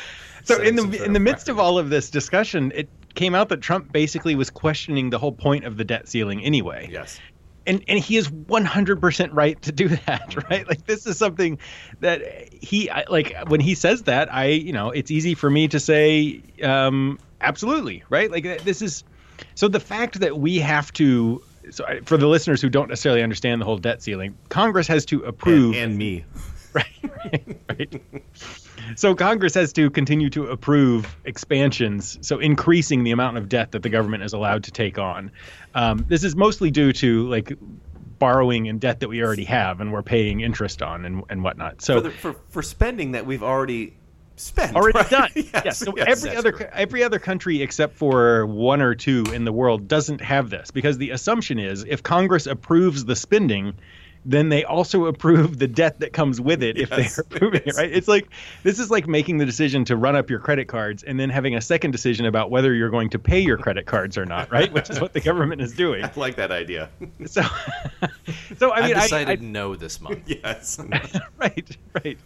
[0.44, 3.62] So in the in the midst of all of this discussion, it came out that
[3.62, 6.88] Trump basically was questioning the whole point of the debt ceiling anyway.
[6.92, 7.20] Yes.
[7.68, 10.68] And and he is 100% right to do that, right?
[10.68, 11.60] Like this is something
[12.00, 12.22] that
[12.54, 15.80] he I- like when he says that, I, you know, it's easy for me to
[15.80, 18.32] say um absolutely, right?
[18.32, 19.04] Like this is
[19.56, 23.22] so the fact that we have to so I- for the listeners who don't necessarily
[23.22, 26.26] understand the whole debt ceiling, Congress has to approve And, and me.
[26.74, 26.86] right,
[27.70, 28.02] right.
[28.96, 33.84] So Congress has to continue to approve expansions, so increasing the amount of debt that
[33.84, 35.32] the government is allowed to take on.
[35.74, 37.54] Um, this is mostly due to like
[38.20, 41.82] borrowing and debt that we already have and we're paying interest on and, and whatnot.
[41.82, 43.98] So for, the, for for spending that we've already
[44.36, 45.10] spent, already right?
[45.10, 45.30] done.
[45.36, 45.78] yes, yes.
[45.80, 46.76] So yes, every other correct.
[46.76, 51.00] every other country except for one or two in the world doesn't have this because
[51.00, 53.74] the assumption is if Congress approves the spending,
[54.24, 57.76] then they also approve the debt that comes with it if Yes, they're approving it,
[57.76, 57.92] right?
[57.92, 58.28] It's like
[58.64, 61.56] this is like making the decision to run up your credit cards and then having
[61.56, 64.72] a second decision about whether you're going to pay your credit cards or not, right?
[64.72, 66.04] Which is what the government is doing.
[66.06, 66.90] I like that idea.
[67.26, 67.42] So,
[68.58, 70.20] so I mean, I I- decided I, no this month.
[70.28, 70.80] yes.
[71.38, 72.18] right, right.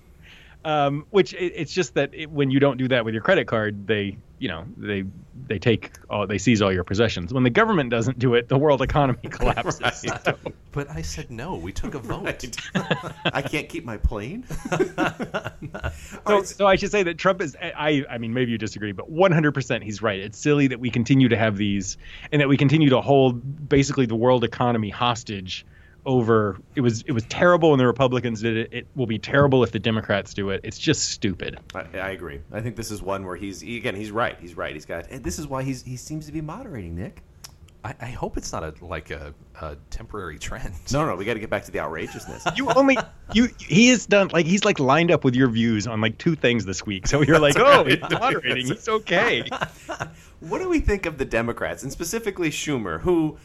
[0.66, 3.46] Um, which it, it's just that it, when you don't do that with your credit
[3.48, 5.04] card, they, you know, they
[5.48, 7.32] they take all, they seize all your possessions.
[7.32, 9.82] When the government doesn't do it, the world economy collapses.
[9.82, 9.94] Right.
[10.26, 10.38] So-
[10.72, 11.56] But I said no.
[11.56, 12.28] We took a vote.
[13.26, 14.44] I can't keep my plane.
[16.28, 17.56] So, so I should say that Trump is.
[17.62, 20.20] I, I mean, maybe you disagree, but 100% he's right.
[20.20, 21.98] It's silly that we continue to have these,
[22.32, 25.66] and that we continue to hold basically the world economy hostage.
[26.06, 28.74] Over it was it was terrible when the Republicans did it.
[28.74, 30.62] It will be terrible if the Democrats do it.
[30.64, 31.60] It's just stupid.
[31.74, 32.42] I, I agree.
[32.52, 33.96] I think this is one where he's he- again.
[33.96, 34.38] He's right.
[34.40, 34.74] He's right.
[34.74, 35.08] He's got.
[35.12, 37.24] Eh, this is why he's he seems to be moderating, Nick.
[37.86, 40.74] I, I hope it's not a like a, a temporary trend.
[40.92, 42.44] No, no, we got to get back to the outrageousness.
[42.56, 42.98] You only
[43.34, 46.36] you he has done like he's like lined up with your views on like two
[46.36, 47.06] things this week.
[47.06, 48.68] So you're like, oh, he's moderating.
[48.68, 49.48] He's okay.
[50.40, 53.38] what do we think of the Democrats and specifically Schumer, who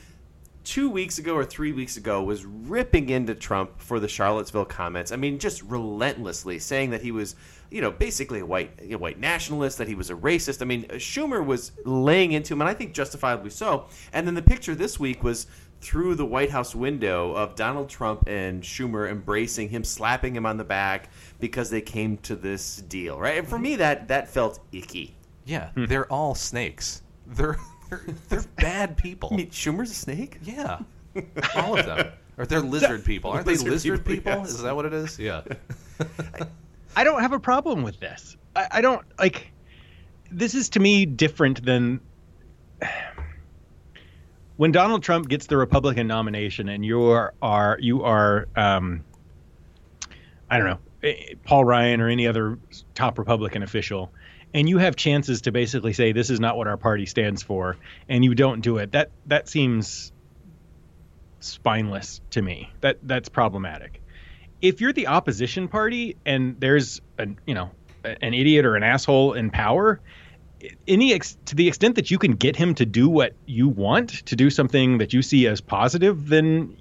[0.64, 5.12] two weeks ago or three weeks ago was ripping into Trump for the Charlottesville comments?
[5.12, 7.36] I mean, just relentlessly saying that he was,
[7.70, 10.62] you know, basically a white a white nationalist, that he was a racist.
[10.62, 13.86] I mean, Schumer was laying into him, and I think justifiably so.
[14.12, 15.46] And then the picture this week was
[15.80, 20.56] through the White House window of Donald Trump and Schumer embracing him, slapping him on
[20.56, 23.38] the back because they came to this deal, right?
[23.38, 25.16] And for me, that that felt icky.
[25.44, 25.86] Yeah, hmm.
[25.86, 27.02] they're all snakes.
[27.26, 27.58] They're
[27.90, 29.28] they're, they're bad people.
[29.32, 30.38] I mean, Schumer's a snake.
[30.42, 30.80] Yeah,
[31.56, 32.12] all of them.
[32.38, 33.32] Or they're lizard people.
[33.32, 34.42] Aren't they Lizard lizard people, people?
[34.42, 34.50] yes.
[34.50, 35.18] Is that what it is?
[35.18, 35.42] Yeah.
[36.96, 38.36] I don't have a problem with this.
[38.56, 39.52] I, I don't like.
[40.30, 42.00] This is to me different than
[44.56, 49.04] when Donald Trump gets the Republican nomination, and you are, are you are um,
[50.50, 52.58] I don't know eh, Paul Ryan or any other
[52.94, 54.12] top Republican official,
[54.54, 57.76] and you have chances to basically say this is not what our party stands for,
[58.08, 58.92] and you don't do it.
[58.92, 60.12] That that seems
[61.40, 62.72] spineless to me.
[62.80, 64.00] That that's problematic
[64.60, 67.70] if you're the opposition party and there's an you know
[68.04, 70.00] an idiot or an asshole in power
[70.86, 74.26] any ex- to the extent that you can get him to do what you want
[74.26, 76.76] to do something that you see as positive then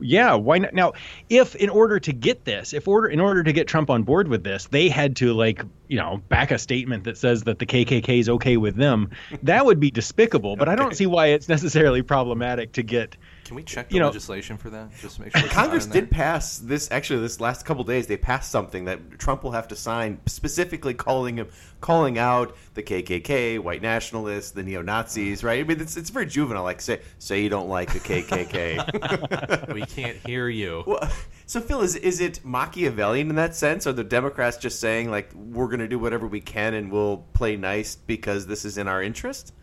[0.00, 0.74] yeah why not?
[0.74, 0.92] Now
[1.28, 4.28] if in order to get this if order in order to get trump on board
[4.28, 7.66] with this they had to like you know back a statement that says that the
[7.66, 9.10] kkk is okay with them
[9.42, 13.16] that would be despicable but i don't see why it's necessarily problematic to get
[13.48, 14.90] Can we check the You know- legislation for that?
[15.00, 15.48] Just to make sure.
[15.48, 16.86] Congress did pass this.
[16.90, 20.92] Actually, this last couple days, they passed something that Trump will have to sign, specifically
[20.92, 21.48] calling him,
[21.80, 25.42] calling out the KKK, white nationalists, the neo Nazis.
[25.42, 25.60] Right?
[25.60, 26.62] I mean, it's, it's very juvenile.
[26.62, 29.72] Like say, say you don't like the KKK.
[29.74, 30.84] We can't hear you.
[30.86, 31.10] well,
[31.46, 33.86] so Phil, is is it Machiavellian in that sense?
[33.86, 37.24] Are the Democrats just saying like we're going to do whatever we can and we'll
[37.32, 39.54] play nice because this is in our interest?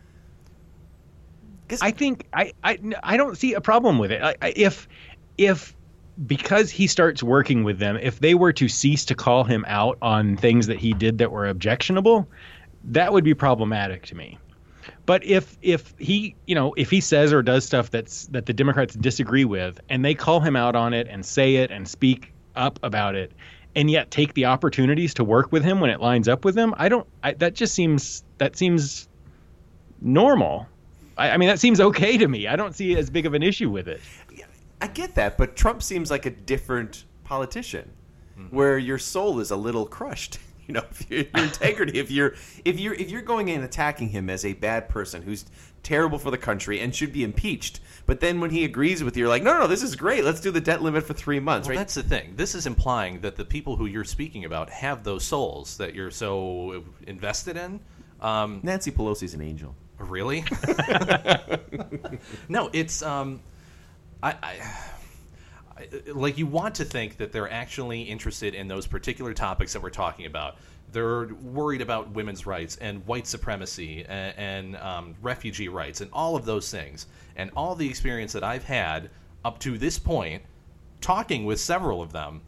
[1.80, 4.22] I think I, I I don't see a problem with it.
[4.22, 4.88] I, I, if
[5.38, 5.74] if
[6.26, 9.98] because he starts working with them, if they were to cease to call him out
[10.00, 12.28] on things that he did that were objectionable,
[12.84, 14.38] that would be problematic to me.
[15.04, 18.52] But if if he you know if he says or does stuff that's that the
[18.52, 22.32] Democrats disagree with, and they call him out on it and say it and speak
[22.54, 23.32] up about it,
[23.74, 26.74] and yet take the opportunities to work with him when it lines up with them,
[26.78, 27.06] I don't.
[27.22, 29.08] I, that just seems that seems
[30.00, 30.66] normal.
[31.16, 32.46] I, I mean, that seems okay to me.
[32.46, 34.00] I don't see as big of an issue with it.
[34.80, 37.90] I get that, but Trump seems like a different politician,
[38.50, 40.38] where your soul is a little crushed.
[40.66, 41.96] You know, if your, your integrity.
[41.96, 45.22] If you're if you're if you're going in and attacking him as a bad person
[45.22, 45.44] who's
[45.84, 49.20] terrible for the country and should be impeached, but then when he agrees with you,
[49.20, 50.24] you're like, no, no, no, this is great.
[50.24, 51.68] Let's do the debt limit for three months.
[51.68, 51.82] Well, right?
[51.82, 52.34] that's the thing.
[52.34, 56.10] This is implying that the people who you're speaking about have those souls that you're
[56.10, 57.78] so invested in.
[58.20, 59.76] Um, Nancy Pelosi's an angel.
[59.98, 60.44] Really?
[62.48, 63.40] no, it's um,
[64.22, 65.82] I, I,
[66.12, 69.90] like you want to think that they're actually interested in those particular topics that we're
[69.90, 70.56] talking about.
[70.92, 76.36] They're worried about women's rights and white supremacy and, and um, refugee rights and all
[76.36, 77.06] of those things.
[77.36, 79.10] And all the experience that I've had
[79.44, 80.42] up to this point,
[81.00, 82.42] talking with several of them,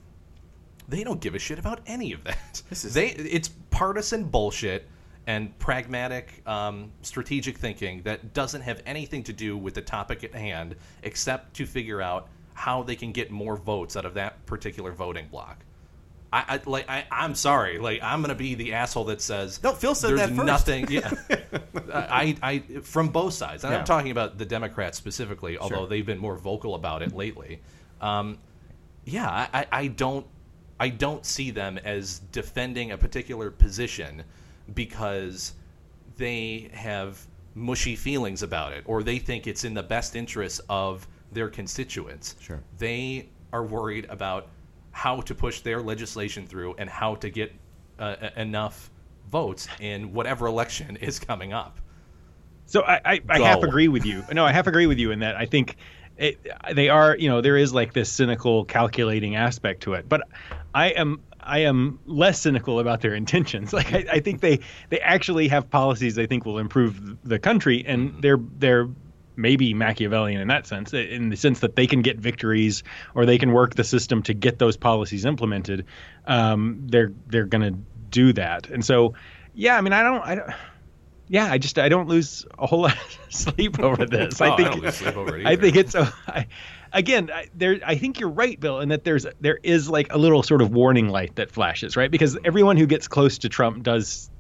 [0.88, 2.62] They don't give a shit about any of that.
[2.70, 4.86] This is- they it's partisan bullshit
[5.28, 10.34] and pragmatic um, strategic thinking that doesn't have anything to do with the topic at
[10.34, 14.90] hand except to figure out how they can get more votes out of that particular
[14.90, 15.58] voting block.
[16.32, 19.72] I, I like I, I'm sorry, like I'm gonna be the asshole that says No,
[19.72, 20.46] Phil said there's that first.
[20.46, 20.86] nothing.
[20.90, 21.10] Yeah,
[21.92, 23.64] I, I from both sides.
[23.64, 23.80] And Yeah.
[23.80, 25.86] I'm talking about the Democrats specifically, although Sure.
[25.88, 27.60] they've been more vocal about it lately.
[28.00, 28.38] Um,
[29.04, 30.26] yeah, I, I, I don't
[30.80, 34.24] I don't see them as defending a particular position
[34.74, 35.52] because
[36.16, 41.06] they have mushy feelings about it or they think it's in the best interest of
[41.32, 42.36] their constituents.
[42.40, 42.60] Sure.
[42.78, 44.48] They are worried about
[44.90, 47.52] how to push their legislation through and how to get
[47.98, 48.90] uh, enough
[49.30, 51.78] votes in whatever election is coming up.
[52.66, 54.22] So I, I, I half agree with you.
[54.32, 55.76] No, I half agree with you in that I think
[56.18, 56.38] it,
[56.74, 60.06] they are, you know, there is like this cynical, calculating aspect to it.
[60.06, 60.28] But
[60.74, 63.72] I am, I am less cynical about their intentions.
[63.78, 67.84] Like I, I think they, they actually have policies they think will improve the country,
[67.86, 68.88] and they're, they're
[69.36, 72.82] maybe Machiavellian in that sense, in the sense that they can get victories
[73.14, 75.86] or they can work the system to get those policies implemented.
[76.26, 77.78] Um, they're, they're going to
[78.10, 79.14] do that, and so,
[79.54, 80.50] yeah, I mean, I don't, I don't
[81.28, 84.40] yeah, I just I don't lose a whole lot of sleep over this.
[84.40, 86.46] Oh, I I think don't lose sleep over it I think it's a, I,
[86.92, 87.78] again I, there.
[87.84, 90.70] I think you're right, Bill, in that there's there is like a little sort of
[90.72, 92.10] warning light that flashes, right?
[92.10, 94.30] Because everyone who gets close to Trump does,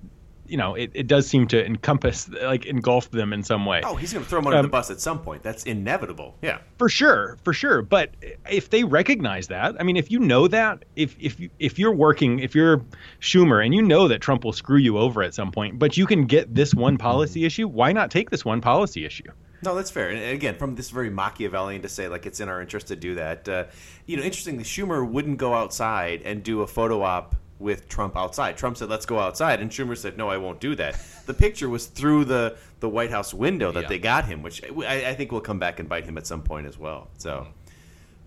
[0.46, 3.82] you know, it, it does seem to encompass like engulf them in some way.
[3.84, 5.42] Oh, he's going to throw him under the Um, bus at some point.
[5.42, 6.36] That's inevitable.
[6.40, 6.58] Yeah.
[6.78, 7.82] For sure, for sure.
[7.82, 8.14] But
[8.50, 11.94] if they recognize that, I mean, if you know that, if if you, if you're
[11.94, 12.82] working, if you're
[13.20, 16.06] Schumer and you know that Trump will screw you over at some point, but you
[16.06, 19.30] can get this one policy issue, why not take this one policy issue?
[19.62, 20.10] No, that's fair.
[20.10, 23.16] And again, from this very Machiavellian to say like it's in our interest to do
[23.16, 23.48] that.
[23.48, 23.64] Uh,
[24.06, 28.56] you know, interestingly, Schumer wouldn't go outside and do a photo op with Trump outside.
[28.56, 30.96] Trump said, "Let's go outside," and Schumer said, "No, I won't do that."
[31.26, 33.88] The picture was through the the White House window that Yeah.
[33.88, 36.42] they got him, which I, I think will come back and bite him at some
[36.42, 37.08] point as well.
[37.18, 37.48] So,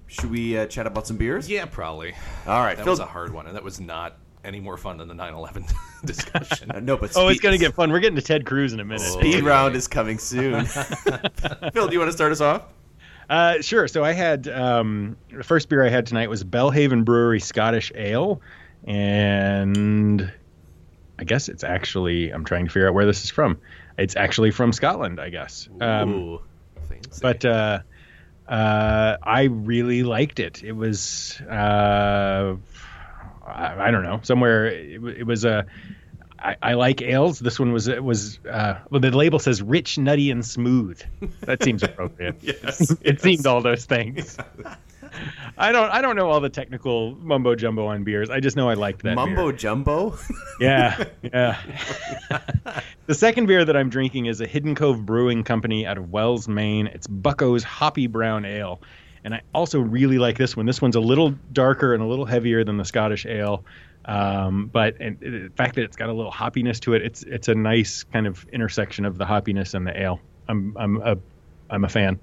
[0.07, 1.49] should we uh, chat about some beers?
[1.49, 2.13] Yeah, probably.
[2.45, 4.97] All right, That Phil- was a hard one, and that was not any more fun
[4.97, 5.71] than the 9/11
[6.05, 6.71] discussion.
[6.85, 7.91] No, but Oh, it's going to get fun.
[7.91, 9.01] We're getting to Ted Cruz in a minute.
[9.01, 10.65] Speed round is coming soon.
[11.73, 12.63] Phil, do you want to start us off?
[13.29, 13.87] Uh, sure.
[13.87, 18.41] So I had um, the first beer I had tonight was Belhaven Brewery Scottish Ale,
[18.85, 20.31] and
[21.19, 23.59] I guess it's actually I'm trying to figure out where this is from.
[23.97, 25.69] It's actually from Scotland, I guess.
[25.79, 26.41] Um, Ooh,
[26.89, 27.19] fancy.
[27.21, 27.79] but uh,
[28.47, 30.63] uh, I really liked it.
[30.63, 32.55] It was uh,
[33.51, 34.67] I, I don't know somewhere.
[34.67, 35.65] It, it was a.
[36.39, 37.37] I, I like ales.
[37.39, 40.99] This one was it was uh, well the label says rich, nutty, and smooth.
[41.41, 42.35] That seems appropriate.
[42.41, 44.37] Yes, it seemed all those things.
[45.57, 48.29] I don't I don't know all the technical mumbo jumbo on beers.
[48.29, 49.15] I just know I liked that.
[49.15, 49.57] Mumbo beer.
[49.57, 50.17] jumbo.
[50.59, 51.61] Yeah, yeah.
[53.05, 56.47] the second beer that I'm drinking is a Hidden Cove Brewing Company out of Wells,
[56.47, 56.87] Maine.
[56.87, 58.81] It's Bucko's Hoppy Brown Ale.
[59.23, 60.65] And I also really like this one.
[60.65, 63.63] This one's a little darker and a little heavier than the Scottish ale.
[64.05, 67.47] Um, but and the fact that it's got a little hoppiness to it, it's it's
[67.47, 70.19] a nice kind of intersection of the hoppiness and the ale.
[70.47, 71.17] I'm I'm a
[71.69, 72.19] I'm a fan.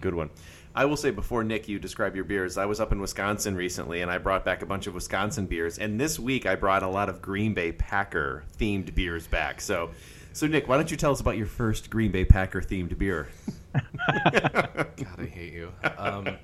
[0.00, 0.30] Good one.
[0.74, 2.56] I will say before Nick, you describe your beers.
[2.56, 5.78] I was up in Wisconsin recently, and I brought back a bunch of Wisconsin beers.
[5.78, 9.60] And this week, I brought a lot of Green Bay Packer themed beers back.
[9.60, 9.90] So,
[10.32, 13.28] so Nick, why don't you tell us about your first Green Bay Packer themed beer?
[13.74, 15.72] God, I hate you.
[15.96, 16.36] Um,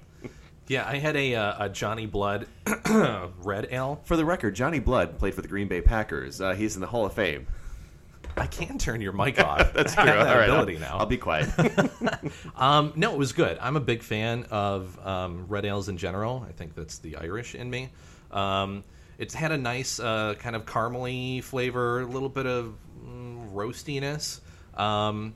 [0.69, 2.47] yeah, I had a, uh, a Johnny Blood
[3.43, 4.01] red ale.
[4.05, 6.41] For the record, Johnny Blood played for the Green Bay Packers.
[6.41, 7.47] Uh, he's in the Hall of Fame.
[8.37, 9.73] I can turn your mic off.
[9.75, 10.13] That's I true.
[10.13, 10.99] have that All right, ability I'll, now.
[10.99, 11.49] I'll be quiet.
[12.57, 13.59] Um, no, it was good.
[13.61, 16.45] I'm a big fan of um, red ales in general.
[16.49, 17.91] I think that's the Irish in me.
[18.31, 18.85] Um,
[19.19, 24.41] it's had a nice uh, kind of caramely flavor, a little bit of mm, roastiness.
[24.79, 25.35] Um,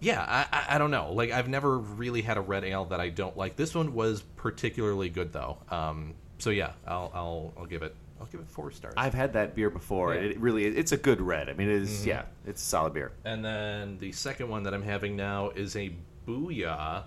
[0.00, 1.12] yeah, I, I, I don't know.
[1.12, 3.56] Like I've never really had a red ale that I don't like.
[3.56, 5.58] This one was particularly good though.
[5.70, 8.94] Um, so yeah, I'll, I'll I'll give it I'll give it four stars.
[8.96, 10.14] I've had that beer before.
[10.14, 10.20] Yeah.
[10.20, 11.48] It really, it's a good red.
[11.48, 12.08] I mean, it is, Mm-hmm.
[12.08, 13.12] yeah, it's a solid beer.
[13.24, 15.90] And then the second one that I'm having now is a
[16.28, 17.04] Booyah,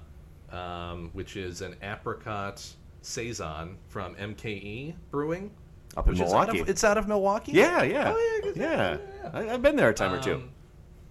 [0.51, 2.65] um, which is an apricot
[3.03, 5.51] saison from MKE Brewing.
[5.95, 6.59] Up in is out Milwaukee.
[6.61, 7.51] of, it's out of Milwaukee.
[7.51, 8.57] Yeah, yeah, Oh, yeah, good.
[8.57, 8.97] yeah.
[9.31, 10.41] I, I've been there a time or two.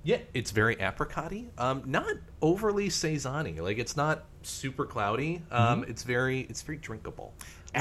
[0.05, 1.45] Yeah, it's very apricot-y.
[1.59, 3.61] Um, not overly saison-y.
[3.61, 5.43] Like it's not super cloudy.
[5.51, 5.91] Um, Mm-hmm.
[5.91, 7.35] It's very it's very drinkable.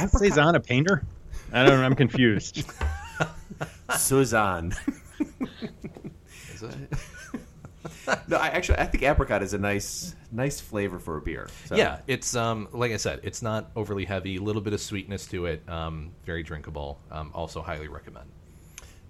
[0.07, 1.03] Cezanne a painter?
[1.51, 1.85] I don't know.
[1.85, 2.63] I'm confused.
[3.97, 4.73] Suzanne.
[6.53, 6.93] Is it?
[8.27, 11.49] no, I actually I think apricot is a nice nice flavor for a beer.
[11.65, 11.75] So.
[11.75, 14.37] Yeah, it's um, like I said, it's not overly heavy.
[14.37, 15.67] A little bit of sweetness to it.
[15.67, 16.99] Um, very drinkable.
[17.11, 18.29] Um, also, highly recommend.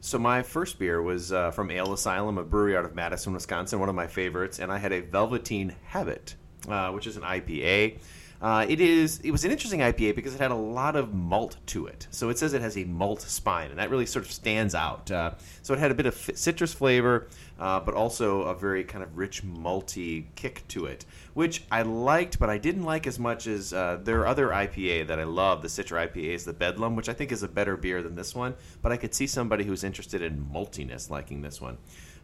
[0.03, 3.79] So my first beer was uh, from Ale Asylum, a brewery out of Madison, Wisconsin,
[3.79, 6.35] one of my favorites, and I had a Velveteen Habit,
[6.67, 7.99] uh, which is an IPA.
[8.41, 9.19] Uh, it is.
[9.19, 12.07] It was an interesting IPA because it had a lot of malt to it.
[12.09, 15.11] So it says it has a malt spine, and that really sort of stands out.
[15.11, 17.27] Uh, so it had a bit of citrus flavor,
[17.59, 22.39] uh, but also a very kind of rich malty kick to it, which I liked,
[22.39, 25.61] but I didn't like as much as uh, their other IPA that I love.
[25.61, 28.35] The Citra IPA is the Bedlam, which I think is a better beer than this
[28.35, 28.55] one.
[28.81, 31.77] But I could see somebody who's interested in maltiness liking this one.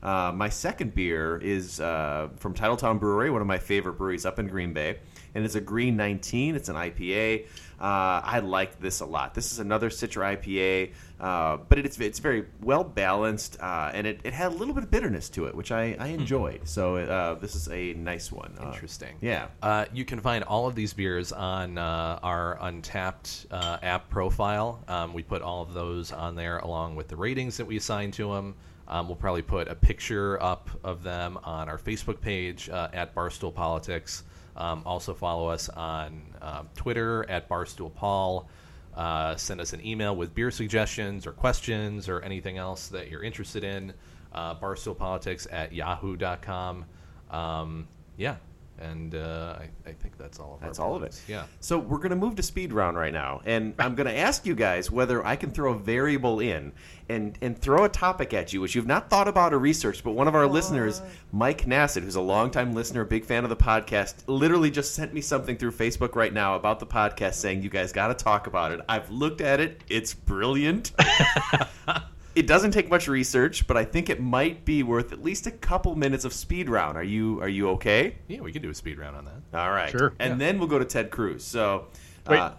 [0.04, 4.38] Uh, my second beer is uh, from Titletown Brewery, one of my favorite breweries up
[4.40, 5.00] in Green Bay,
[5.34, 6.56] and it's a Green 19.
[6.56, 7.48] It's an IPA.
[7.80, 9.36] Uh, I like this a lot.
[9.36, 14.20] This is another Citra IPA, uh, but it's it's very well balanced, uh, and it,
[14.24, 16.68] it had a little bit of bitterness to it, which I, I enjoyed.
[16.68, 18.56] So uh, this is a nice one.
[18.60, 19.16] Uh, Interesting.
[19.22, 19.48] yeah.
[19.62, 24.84] Uh, you can find all of these beers on uh, our Untappd uh, app profile.
[24.88, 28.12] Um, we put all of those on there along with the ratings that we assign
[28.12, 28.56] to them.
[28.88, 33.14] Um, we'll probably put a picture up of them on our Facebook page uh, at
[33.14, 34.24] Barstool Politics.
[34.58, 38.50] Um, also follow us on um, Twitter at Barstool Paul.
[38.96, 43.24] Uh, send us an email with beer suggestions or questions or anything else that you're
[43.24, 43.94] interested in.
[44.34, 46.86] Uh, barstoolpolitics at yahoo.com.
[47.30, 47.88] Um,
[48.18, 48.38] yeah.
[48.80, 50.66] And uh, I, I think that's all of it.
[50.66, 51.20] That's our all of it.
[51.28, 51.46] Yeah.
[51.60, 54.46] So we're going to move to speed round right now, and I'm going to ask
[54.46, 56.74] you guys whether I can throw a variable in
[57.10, 60.04] and and throw a topic at you, which you've not thought about or researched.
[60.04, 61.02] But one of our listeners,
[61.32, 65.22] Mike Nassett, who's a longtime listener, big fan of the podcast, literally just sent me
[65.22, 68.72] something through Facebook right now about the podcast, saying you guys got to talk about
[68.72, 68.82] it.
[68.88, 70.92] I've looked at it; it's brilliant.
[72.38, 75.52] It doesn't take much research, but I think it might be worth at least a
[75.52, 76.96] couple minutes of speed round.
[76.96, 78.16] Are you are you okay?
[78.28, 79.60] Yeah, we can do a speed round on that.
[79.60, 79.90] All right.
[79.90, 80.14] Sure.
[80.20, 81.44] And then we'll go to Ted Cruz.
[81.44, 81.88] So,
[82.28, 82.38] Wait.
[82.38, 82.52] uh,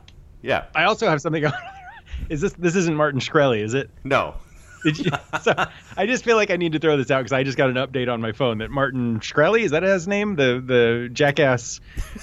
[0.43, 0.65] yeah.
[0.75, 1.45] I also have something.
[2.29, 3.89] is this this isn't Martin Shkreli, is it?
[4.03, 4.35] No.
[4.85, 5.11] Did you,
[5.43, 5.55] so
[5.97, 7.77] I just feel like I need to throw this out because I just got an
[7.77, 10.35] update on my phone that Martin Shkreli is that his name?
[10.35, 11.81] The the jackass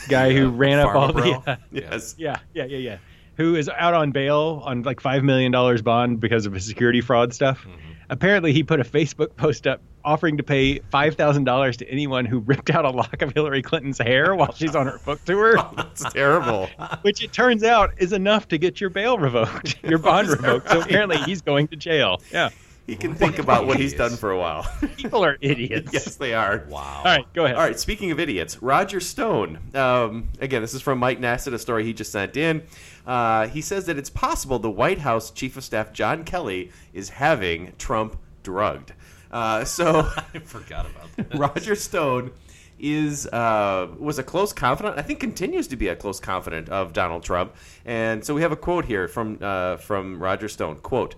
[0.10, 1.56] guy who ran up all Pharma the Bro?
[1.72, 2.16] Yes.
[2.18, 2.98] yeah yeah yeah yeah
[3.38, 7.02] who is out on bail on like five million dollars bond because of his security
[7.02, 7.60] fraud stuff.
[7.62, 7.92] Mm-hmm.
[8.10, 12.24] Apparently, he put a Facebook post up offering to pay five thousand dollars to anyone
[12.26, 15.58] who ripped out a lock of Hillary Clinton's hair while she's on her book tour.
[15.76, 16.68] That's terrible.
[17.02, 20.70] which it turns out is enough to get your bail revoked, your bond revoked.
[20.70, 22.22] So apparently he's going to jail.
[22.32, 22.50] Yeah,
[22.86, 24.72] He can think about what he's done for a while.
[24.98, 25.92] people are idiots.
[25.92, 26.64] yes, they are.
[26.70, 26.98] Wow.
[27.00, 27.58] All right, go ahead.
[27.58, 29.58] All right, speaking of idiots, Roger Stone.
[29.74, 32.62] Um, again, this is from Mike Nassett, a story he just sent in.
[33.06, 37.10] Uh, he says that it's possible the White House Chief of Staff John Kelly is
[37.10, 38.94] having Trump drugged.
[39.32, 41.36] Uh, so I forgot about that.
[41.38, 42.32] Roger Stone
[42.80, 44.98] is uh, was a close confidant.
[44.98, 47.56] I think continues to be a close confidant of Donald Trump.
[47.86, 50.78] And so we have a quote here from uh, from Roger Stone.
[50.78, 51.16] Quote.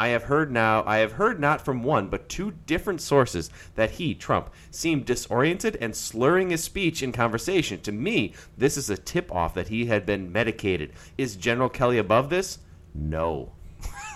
[0.00, 3.90] I have heard now I have heard not from one but two different sources that
[3.90, 7.82] he, Trump, seemed disoriented and slurring his speech in conversation.
[7.82, 10.94] To me, this is a tip off that he had been medicated.
[11.18, 12.60] Is General Kelly above this?
[12.94, 13.52] No.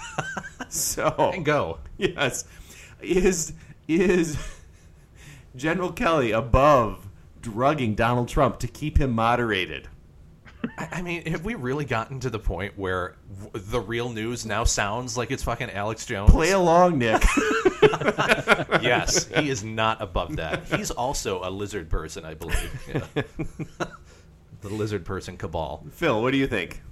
[0.70, 1.80] so And go.
[1.98, 2.46] Yes.
[3.02, 3.52] Is
[3.86, 4.38] is
[5.54, 7.06] General Kelly above
[7.42, 9.88] drugging Donald Trump to keep him moderated?
[10.76, 13.16] I, I mean, have we really gotten to the point where
[13.52, 16.30] the real news now sounds like it's fucking Alex Jones?
[16.30, 17.22] Play along, Nick.
[18.82, 20.64] yes, he is not above that.
[20.64, 22.82] He's also a lizard person, I believe.
[22.88, 23.22] Yeah.
[24.62, 25.84] the lizard person cabal.
[25.92, 26.82] Phil, what do you think?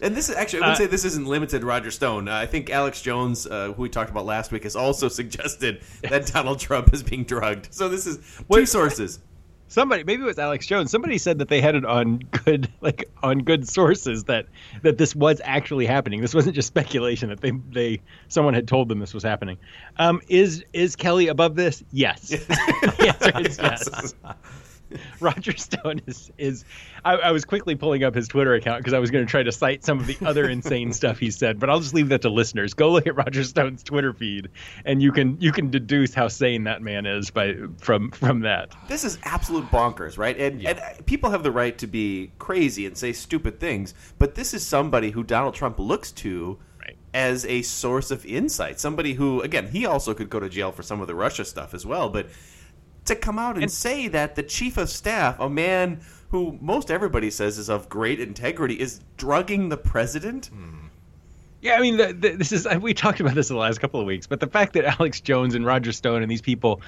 [0.00, 2.28] And this is actually, I would Uh, say this isn't limited to Roger Stone.
[2.28, 5.82] Uh, I think Alex Jones, uh, who we talked about last week, has also suggested
[6.02, 7.72] that Donald Trump is being drugged.
[7.72, 8.18] So this is
[8.52, 9.20] two sources.
[9.68, 10.90] Somebody, maybe it was Alex Jones.
[10.90, 14.46] Somebody said that they had it on good, like on good sources that
[14.82, 16.20] that this was actually happening.
[16.20, 17.30] This wasn't just speculation.
[17.30, 19.58] That they they someone had told them this was happening.
[19.98, 21.82] Um, is is Kelly above this?
[21.92, 22.28] Yes.
[22.28, 24.14] the answer is yes.
[25.20, 26.64] Roger Stone is is.
[27.04, 29.42] I, I was quickly pulling up his Twitter account because I was going to try
[29.42, 32.22] to cite some of the other insane stuff he said, but I'll just leave that
[32.22, 32.74] to listeners.
[32.74, 34.48] Go look at Roger Stone's Twitter feed,
[34.84, 38.74] and you can you can deduce how sane that man is by from from that.
[38.88, 40.38] This is absolute bonkers, right?
[40.38, 44.34] And, and uh, people have the right to be crazy and say stupid things, but
[44.34, 46.58] this is somebody who Donald Trump looks to
[47.14, 48.80] as a source of insight.
[48.80, 51.72] Somebody who, again, he also could go to jail for some of the Russia stuff
[51.72, 52.26] as well, but
[53.06, 56.00] to come out and, And- say that the chief of staff, a man
[56.30, 60.46] who most everybody says is of great integrity, is drugging the president.
[60.46, 60.86] Hmm.
[61.60, 64.00] Yeah, I mean, the, the, this is we talked about this in the last couple
[64.00, 66.80] of weeks, but the fact that Alex Jones and Roger Stone and these people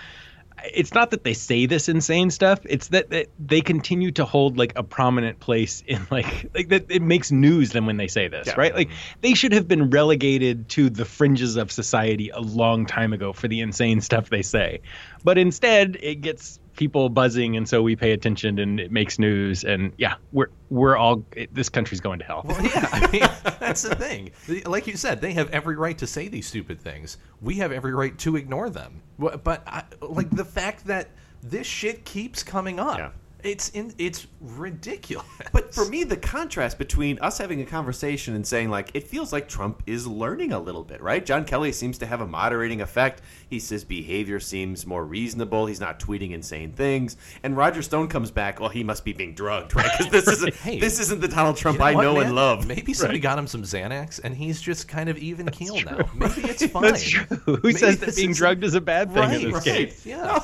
[0.72, 4.56] it's not that they say this insane stuff it's that, that they continue to hold
[4.56, 8.26] like a prominent place in like like that it makes news than when they say
[8.26, 8.54] this Yeah.
[8.56, 8.88] right like
[9.20, 13.48] they should have been relegated to the fringes of society a long time ago for
[13.48, 14.80] the insane stuff they say
[15.26, 19.64] but instead it gets people buzzing and so we pay attention and it makes news
[19.64, 23.22] and yeah we're we're all it, this country's going to hell Well, yeah, I mean,
[23.60, 24.30] that's the thing.
[24.64, 27.18] Like you said, they have every right to say these stupid things.
[27.40, 29.02] We have every right to ignore them.
[29.18, 31.08] But I, like the fact that
[31.42, 33.10] this shit keeps coming up, Yeah.
[33.46, 35.26] It's in, it's ridiculous.
[35.52, 39.32] But for me, the contrast between us having a conversation and saying, like, it feels
[39.32, 41.24] like Trump is learning a little bit, right?
[41.24, 43.22] John Kelly seems to have a moderating effect.
[43.48, 45.66] He says behavior seems more reasonable.
[45.66, 47.16] He's not tweeting insane things.
[47.42, 49.90] And Roger Stone comes back, well, he must be being drugged, right?
[49.96, 50.78] Because this, isn't, Hey.
[50.80, 52.26] this isn't the Donald Trump You I what, know man?
[52.26, 52.66] and love.
[52.66, 53.22] Maybe somebody Right.
[53.22, 56.08] got him some Xanax, and he's just kind of even keel now.
[56.14, 56.82] Maybe it's fine.
[56.82, 59.54] that's true who Maybe says that being drugged is a bad thing right, in this
[59.54, 59.64] right.
[59.64, 60.42] case Yeah, Give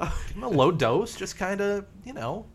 [0.42, 2.46] a low dose, just kind of you know,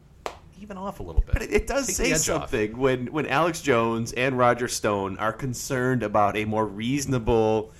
[0.61, 1.33] even off a little bit.
[1.33, 2.19] But it, it does Take say off.
[2.19, 7.73] something when, when Alex Jones and Roger Stone are concerned about a more reasonable,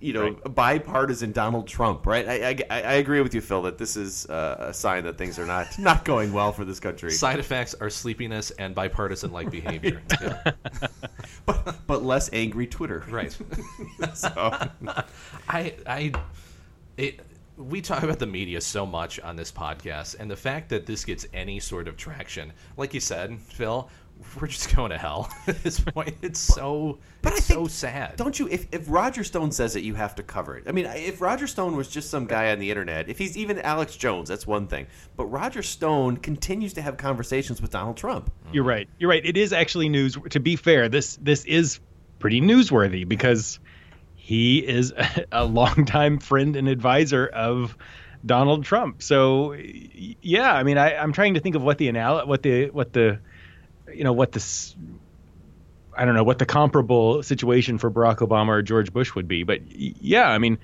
[0.00, 2.26] you know, bipartisan Donald Trump, right?
[2.28, 5.38] I, I, I agree with you, Phil, that this is uh, a sign that things
[5.38, 7.10] are not not going well for this country.
[7.10, 10.02] Side effects are sleepiness and bipartisan-like behavior.
[10.20, 10.52] Yeah,
[11.46, 13.04] but, but less angry Twitter.
[13.10, 13.36] right.
[14.14, 14.30] So,
[15.48, 16.12] I I
[16.96, 17.20] it
[17.56, 21.04] we talk about the media so much on this podcast and the fact that this
[21.04, 23.88] gets any sort of traction like you said phil
[24.40, 28.16] we're just going to hell at this point it's so But I think- so sad
[28.16, 28.46] don't you?
[28.48, 30.64] If, if Roger Stone says it, you have to cover it.
[30.68, 33.58] I mean, if Roger Stone was just some guy on the internet, if he's even
[33.60, 34.86] Alex Jones, that's one thing.
[35.16, 38.30] But Roger Stone continues to have conversations with Donald Trump.
[38.52, 38.88] You're right.
[38.98, 39.24] You're right.
[39.26, 40.16] It is actually news.
[40.30, 41.80] To be fair, this this is
[42.20, 43.58] pretty newsworthy because
[44.32, 44.94] he is
[45.32, 47.76] a, longtime friend and advisor of
[48.24, 49.02] Donald Trump.
[49.02, 52.70] So, yeah, I mean, I, I'm trying to think of what the anal- what the
[52.70, 53.20] what the
[53.92, 54.74] you know what this
[55.94, 59.42] I don't know what the comparable situation for Barack Obama or George Bush would be.
[59.42, 60.56] But yeah, I mean,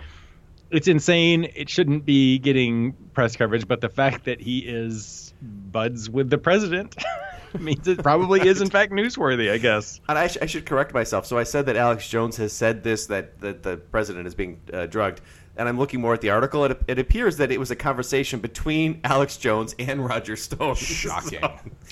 [0.70, 1.50] it's insane.
[1.54, 6.38] It shouldn't be getting press coverage, but the fact that he is buds with the
[6.38, 6.96] president
[7.58, 9.50] means it probably is in fact newsworthy.
[9.50, 10.00] I guess.
[10.08, 11.26] And I, sh- I should correct myself.
[11.26, 14.60] So I said that Alex Jones has said this that, that the president is being
[14.72, 15.20] uh, drugged.
[15.56, 16.64] And I'm looking more at the article.
[16.64, 20.74] It, it appears that it was a conversation between Alex Jones and Roger Stone.
[20.76, 21.40] Shocking.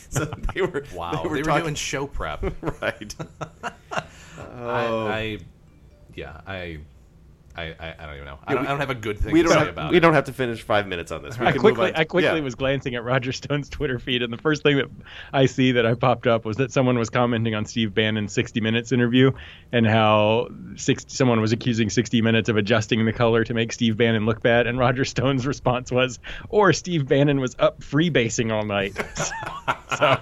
[0.09, 2.45] So, so they were wow They were, they were talking, doing show prep
[2.81, 3.15] right.
[3.63, 5.39] I, I
[6.15, 6.79] yeah I
[7.57, 8.39] I, I, I don't even know.
[8.47, 9.97] I don't, I don't have a good thing we to don't say have, about we
[9.97, 10.01] it.
[10.01, 11.39] don't have to finish five minutes on this.
[11.39, 12.01] We I can move quickly, on.
[12.01, 12.45] I quickly Yeah.
[12.45, 14.91] was glancing at Roger Stone's Twitter feed, and the first thing that
[15.33, 18.61] I see that I popped up was that someone was commenting on Steve Bannon's 60
[18.61, 19.33] Minutes interview,
[19.73, 23.97] and how six, someone was accusing 60 Minutes of adjusting the color to make Steve
[23.97, 26.19] Bannon look bad, and Roger Stone's response was,
[26.51, 28.95] "Or Steve Bannon was up freebasing all night."
[29.99, 30.19] so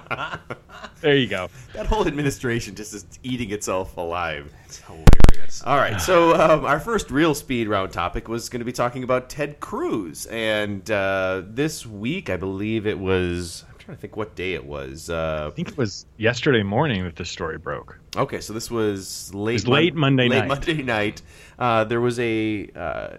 [1.05, 1.51] there you go.
[1.75, 4.51] That whole administration just is eating itself alive.
[4.65, 5.63] It's hilarious.
[5.63, 9.05] All right, so um, our first real speed round topic was going to be talking
[9.05, 13.65] about Ted Cruz, and uh, this week I believe it was.
[13.69, 15.11] I'm trying to think what day it was.
[15.11, 17.99] Uh, I think it was yesterday morning that this story broke.
[18.17, 19.53] okay, so this was late.
[19.53, 20.49] was late Monday night.
[20.49, 20.67] late night.
[20.67, 21.23] Monday night.
[21.59, 23.17] Uh, there was a uh,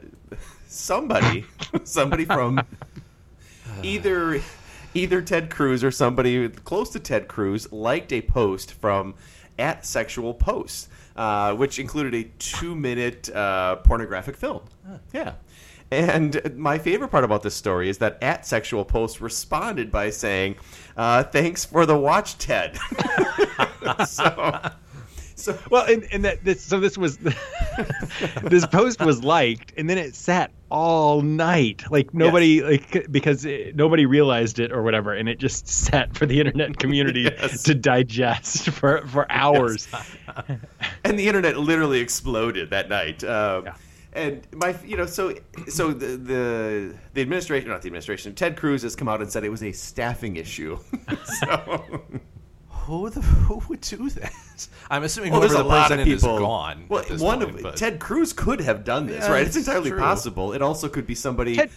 [0.68, 1.46] somebody,
[1.84, 2.66] somebody from
[3.84, 4.42] either
[4.96, 9.16] either Ted Cruz or somebody close to Ted Cruz liked a post from
[9.60, 14.62] at Sexual Post, uh, which included a two-minute uh, pornographic film.
[15.14, 15.34] Yeah.
[15.92, 20.56] And my favorite part about this story is that at Sexual Post responded by saying,
[20.98, 22.78] uh, "Thanks for the watch, Ted."
[24.08, 24.72] so,
[25.36, 27.18] so Well, and, and that this so this was
[28.44, 31.84] this post was liked, and then it sat all night.
[31.92, 36.26] Like nobody like because it, nobody realized it or whatever, and it just sat for
[36.26, 37.64] the internet community Yes.
[37.64, 39.88] to digest for for hours.
[41.04, 43.24] and the internet literally exploded that night.
[43.24, 43.76] Um, Yeah.
[44.14, 45.34] And my, you know, so
[45.68, 49.44] so the, the the administration, not the administration, Ted Cruz has come out and said
[49.44, 50.80] it was a staffing issue.
[51.42, 52.02] so,
[52.86, 54.68] Who the who would do that?
[54.90, 56.36] I'm assuming well, there's whoever a the lot of president people.
[56.36, 56.86] is gone.
[56.88, 59.46] Well, at this one point, of but- Ted Cruz could have done this, Yeah, right?
[59.48, 60.00] It's it's entirely true.
[60.00, 60.54] possible.
[60.54, 61.56] It also could be somebody.
[61.56, 61.70] Ted,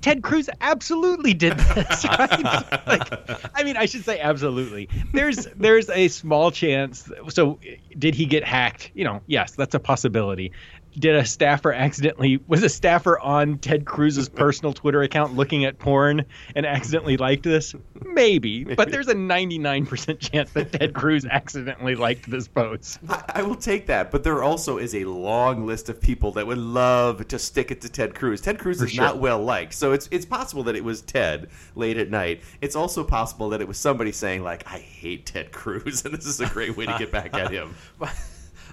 [0.00, 2.42] Ted Cruz absolutely did this, right?
[2.86, 4.88] like, I mean, I should say absolutely.
[5.12, 7.10] There's there's a small chance.
[7.28, 7.58] So,
[7.98, 8.90] did he get hacked?
[8.94, 10.52] You know, yes, that's a possibility.
[10.98, 15.78] Did a staffer accidentally was a staffer on Ted Cruz's personal Twitter account looking at
[15.78, 16.24] porn
[16.54, 17.74] and accidentally liked this?
[18.04, 22.98] Maybe, but there's a 99% chance that Ted Cruz accidentally liked this post.
[23.08, 26.46] I, I will take that, but there also is a long list of people that
[26.46, 28.40] would love to stick it to Ted Cruz.
[28.40, 29.04] Ted Cruz is sure.
[29.04, 32.42] not well liked, so it's it's possible that it was Ted late at night.
[32.60, 36.26] It's also possible that it was somebody saying like, "I hate Ted Cruz," and this
[36.26, 37.74] is a great way to get back at him.
[37.98, 38.14] But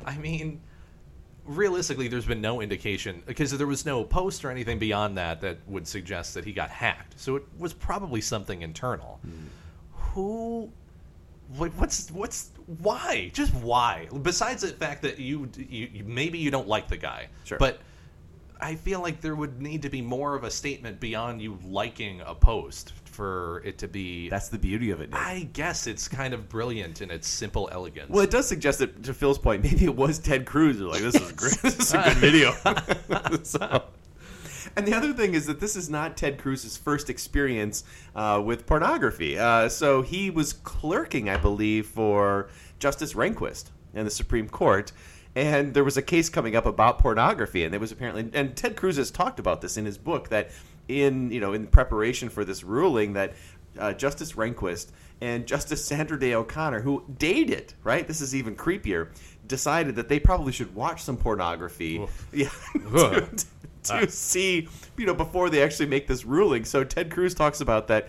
[0.05, 0.61] I mean,
[1.47, 5.57] realistically, there's been no indication because there was no post or anything beyond that that
[5.67, 7.19] would suggest that he got hacked.
[7.19, 9.19] So it was probably something internal.
[9.23, 9.31] Hmm.
[10.13, 10.71] Who?
[11.55, 13.31] What, what's what's why?
[13.33, 14.09] Just why?
[14.21, 17.57] Besides the fact that you, you you- maybe you don't like the guy, Sure.
[17.57, 17.79] but
[18.59, 22.19] I feel like there would need to be more of a statement beyond you liking
[22.25, 24.29] a post for it to be.
[24.29, 25.09] That's the beauty of it.
[25.09, 25.19] Nick.
[25.19, 28.09] I guess it's kind of brilliant in its simple elegance.
[28.11, 30.77] Well, it does suggest that to Phil's point, maybe it was Ted Cruz.
[30.77, 31.57] They're like, this is great.
[31.63, 32.53] this is a good video.
[33.43, 33.83] So-
[34.75, 37.83] and the other thing is that this is not Ted Cruz's first experience
[38.15, 39.39] uh, with pornography.
[39.39, 44.91] Uh, so he was clerking, I believe, for Justice Rehnquist in the Supreme Court.
[45.35, 48.75] And there was a case coming up about pornography, and it was apparently, and Ted
[48.75, 50.51] Cruz has talked about this in his book that
[50.87, 53.33] in you know in preparation for this ruling that
[53.79, 58.07] uh, Justice Rehnquist and Justice Sandra Day O'Connor, who dated, right?
[58.07, 59.09] This is even creepier.
[59.47, 63.29] Decided that they probably should watch some pornography, yeah, to,
[63.83, 64.67] to see,
[64.97, 66.65] you know, before they actually make this ruling.
[66.65, 68.07] So Ted Cruz talks about that.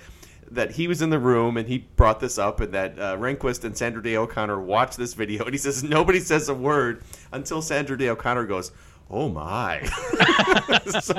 [0.51, 3.65] That he was in the room and he brought this up, and that uh, Rehnquist
[3.65, 7.03] and Sandra Day O'Connor watched this video, and he says nobody says a word
[7.33, 8.73] until Sandra Day O'Connor goes,
[9.11, 9.83] "Oh my!"
[11.01, 11.15] so,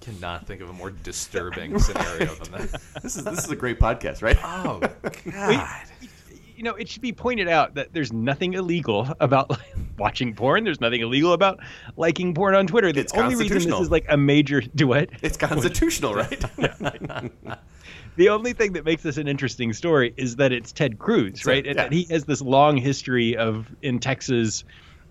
[0.00, 2.80] cannot think of a more disturbing scenario than that.
[3.02, 4.38] this is this is a great podcast, right?
[4.42, 4.80] Oh
[5.30, 5.86] God!
[6.56, 9.58] You know, it should be pointed out that there's nothing illegal about
[9.98, 10.64] watching porn.
[10.64, 11.58] There's nothing illegal about
[11.96, 12.92] liking porn on Twitter.
[12.92, 15.10] The It's only reason this is like a major duet.
[15.22, 16.42] It's constitutional, right?
[18.16, 21.66] The only thing that makes this an interesting story is that it's Ted Cruz, right?
[21.66, 21.82] And yeah.
[21.82, 24.62] that he has this long history of in Texas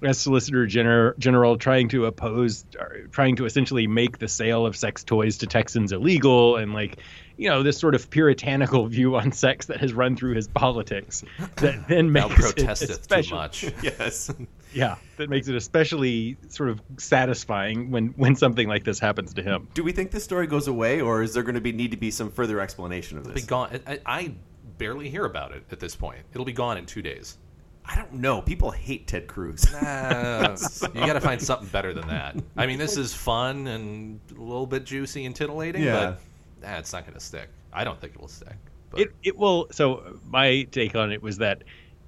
[0.06, 2.66] as Solicitor Gener- General trying to oppose,
[3.12, 6.97] trying to essentially make the sale of sex toys to Texans illegal, and like,
[7.38, 11.24] you know, this sort of puritanical view on sex that has run through his politics
[11.58, 13.64] that then Thou makes it protesteth too much.
[13.84, 14.32] yes.
[14.74, 19.43] yeah, that makes it especially sort of satisfying when when something like this happens to
[19.43, 19.68] him.
[19.74, 21.97] Do we think this story goes away, or is there going to be need to
[21.97, 23.45] be some further explanation of Be this?
[23.45, 23.80] gone.
[23.88, 24.34] I, I
[24.78, 26.20] barely hear about it at this point.
[26.34, 27.38] It'll be gone in two days.
[27.86, 28.42] I don't know.
[28.42, 29.72] People hate Ted Cruz.
[29.74, 30.56] Uh,
[30.94, 32.36] you got to find something better than that.
[32.56, 36.16] I mean, this is fun and a little bit juicy and titillating, Yeah.
[36.62, 37.50] but nah, it's not going to stick.
[37.74, 38.56] I don't think it will stick.
[38.90, 39.68] But It it will.
[39.72, 41.64] So my take on it was that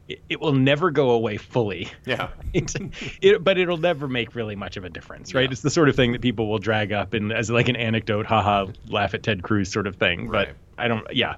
[0.07, 1.89] it, it will never go away fully.
[2.05, 2.29] yeah.
[2.53, 2.73] It,
[3.21, 5.41] it, but it'll never make really much of a difference, right?
[5.45, 5.51] Yeah.
[5.51, 8.25] It's the sort of thing that people will drag up and as like an anecdote,
[8.25, 10.29] haha, laugh at Ted Cruz sort of thing.
[10.29, 11.05] But I don't.
[11.13, 11.35] Yeah,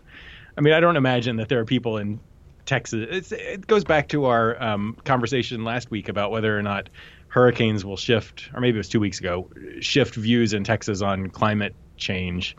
[0.57, 2.19] I mean, I don't imagine that there are people in
[2.67, 3.07] Texas.
[3.09, 6.89] It's, it goes back to our um, conversation last week about whether or not
[7.29, 9.49] hurricanes will shift, or maybe it was two weeks ago,
[9.79, 12.55] shift views in Texas on climate change.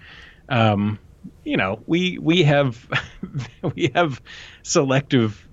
[0.48, 0.98] Um,
[1.44, 2.88] you know, we we have
[3.74, 4.20] we have
[4.62, 5.46] selective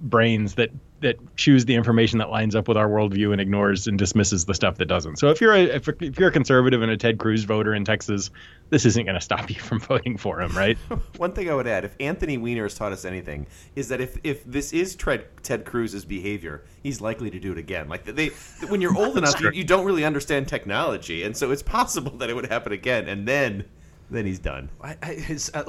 [0.00, 0.70] brains that
[1.02, 4.54] that choose the information that lines up with our worldview and ignores and dismisses the
[4.54, 5.18] stuff that doesn't.
[5.18, 7.84] So if you're a if, if you're a conservative and a Ted Cruz voter in
[7.84, 8.30] Texas,
[8.70, 10.78] this isn't going to stop you from voting for him, right?
[11.18, 13.46] One thing I would add, if Anthony Weiner has taught us anything,
[13.76, 17.58] is that if, if this is Ted, Ted Cruz's behavior, he's likely to do it
[17.58, 17.88] again.
[17.88, 18.28] Like they,
[18.68, 22.30] when you're old enough, you, you don't really understand technology, and so it's possible that
[22.30, 23.64] it would happen again, and then
[24.10, 24.68] then he's done.
[24.82, 25.64] I, I, his, uh,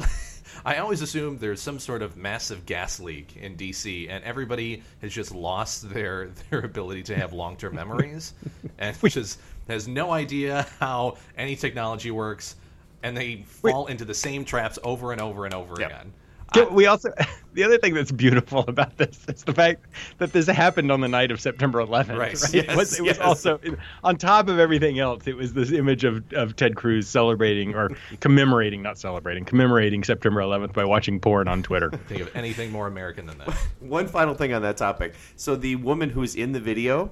[0.66, 5.12] I always assume there's some sort of massive gas leak in DC, and everybody has
[5.14, 8.34] just lost their their ability to have long term memories,
[8.78, 12.56] and just has no idea how any technology works,
[13.04, 15.92] and they fall into the same traps over and over and over Yep.
[15.92, 16.14] again.
[16.56, 17.12] Yeah, we also
[17.54, 19.86] the other thing that's beautiful about this is the fact
[20.18, 22.18] that this happened on the night of September 11th.
[22.18, 22.34] Right.
[22.34, 23.20] It was, Yes, it was yes.
[23.20, 23.60] also
[24.04, 25.28] on top of everything else.
[25.28, 27.90] It was this image of, of Ted Cruz celebrating or
[28.20, 31.90] commemorating, not celebrating, commemorating September 11th by watching porn on Twitter.
[32.08, 33.50] Think of anything more American than that.
[33.80, 35.16] One final thing on that topic.
[35.36, 37.12] So the woman who's in the video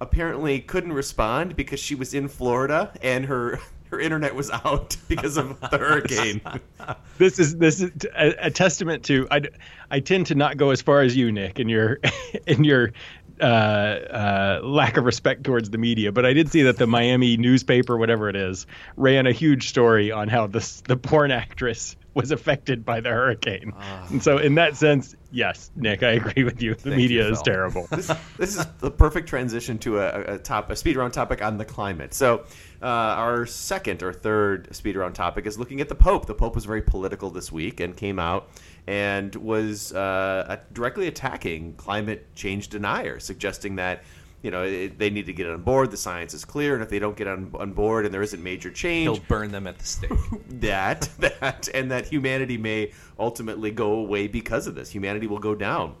[0.00, 3.58] apparently couldn't respond because she was in Florida and her
[3.96, 6.40] her internet was out because of the hurricane.
[7.18, 9.42] this is this is a, a testament to I,
[9.90, 11.98] I tend to not go as far as you Nick in your
[12.46, 12.92] in your
[13.40, 17.36] uh, uh, lack of respect towards the media but I did see that the Miami
[17.36, 18.66] newspaper whatever it is
[18.96, 23.74] ran a huge story on how this the porn actress was affected by the hurricane.
[24.08, 26.74] and so, in that sense, yes, Nick, I agree with you.
[26.74, 27.86] The media you, is terrible.
[27.90, 31.58] this, this is the perfect transition to a, a top a speed round topic on
[31.58, 32.14] the climate.
[32.14, 32.44] So,
[32.82, 36.24] uh, our second or third speed round topic is looking at the Pope.
[36.24, 38.48] The Pope was very political this week and came out
[38.86, 44.02] and was uh, directly attacking climate change deniers, suggesting that.
[44.42, 45.90] You know, it, they need to get on board.
[45.90, 48.42] The science is clear, and if they don't get on, on board and there isn't
[48.42, 50.10] major change, He'll burn them at the stake.
[50.60, 54.90] that that and that humanity may ultimately go away because of this.
[54.90, 55.96] Humanity will go down.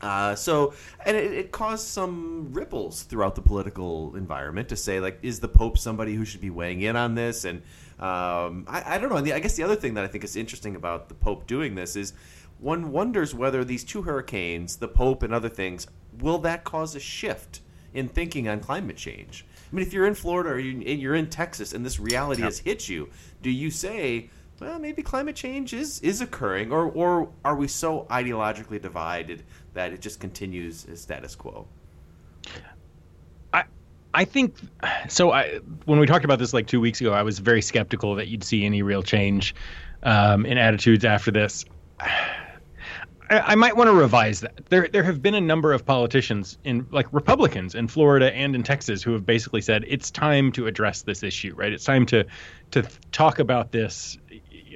[0.00, 0.72] Uh, so,
[1.04, 5.48] and it, it caused some ripples throughout the political environment to say, like, is the
[5.48, 7.44] Pope somebody who should be weighing in on this?
[7.44, 7.58] And
[7.98, 9.16] um, I, I don't know.
[9.16, 11.46] And the, I guess the other thing that I think is interesting about the Pope
[11.46, 12.14] doing this is
[12.60, 15.86] one wonders whether these two hurricanes, the Pope and other things,
[16.20, 17.60] will that cause a shift
[17.94, 19.46] in thinking on climate change?
[19.72, 22.58] I mean, if you're in Florida or you- you're in Texas and this reality has
[22.58, 23.08] hit you,
[23.42, 24.30] do you say,
[24.60, 29.42] well, maybe climate change is, is occurring, or, or are we so ideologically divided
[29.72, 31.66] that it just continues as status quo?
[33.54, 33.64] I
[34.12, 34.54] I think
[35.08, 35.30] so.
[35.32, 38.28] I when we talked about this like two weeks ago, I was very skeptical that
[38.28, 39.54] you'd see any real change
[40.02, 41.64] um, in attitudes after this.
[43.30, 44.66] I, I might want to revise that.
[44.68, 48.62] There there have been a number of politicians in like Republicans in Florida and in
[48.62, 51.54] Texas who have basically said it's time to address this issue.
[51.56, 52.24] Right, it's time to
[52.72, 54.18] to talk about this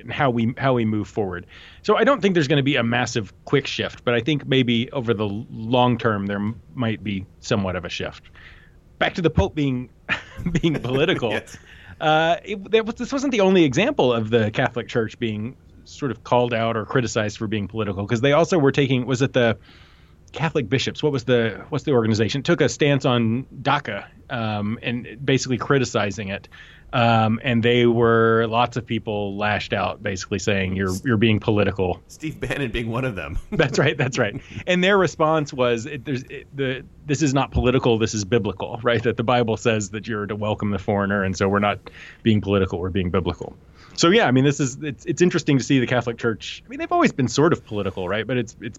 [0.00, 1.46] and how we how we move forward.
[1.82, 4.46] So I don't think there's going to be a massive quick shift, but I think
[4.46, 8.30] maybe over the long term there m- might be somewhat of a shift
[8.98, 9.90] back to the Pope being
[10.62, 11.30] being political.
[11.34, 11.58] Yes.
[12.00, 16.24] uh, it, was, this wasn't the only example of the Catholic Church being sort of
[16.24, 19.58] called out or criticized for being political because they also were taking was it the
[20.34, 21.02] Catholic bishops?
[21.02, 22.42] What was the what's the organization?
[22.42, 26.48] Took a stance on DACA um, and basically criticizing it.
[26.92, 32.00] Um, and they were lots of people lashed out, basically saying you're you're being political.
[32.06, 33.38] Steve Bannon being one of them.
[33.50, 33.96] That's right.
[33.96, 34.40] That's right.
[34.66, 37.98] And their response was, it, "There's it, the this is not political.
[37.98, 39.02] This is biblical, right?
[39.02, 41.78] That the Bible says that you're to welcome the foreigner, and so we're not
[42.22, 42.78] being political.
[42.78, 43.56] We're being biblical."
[43.96, 46.62] So yeah, I mean, this is it's it's interesting to see the Catholic Church.
[46.64, 48.26] I mean, they've always been sort of political, right?
[48.26, 48.78] But it's it's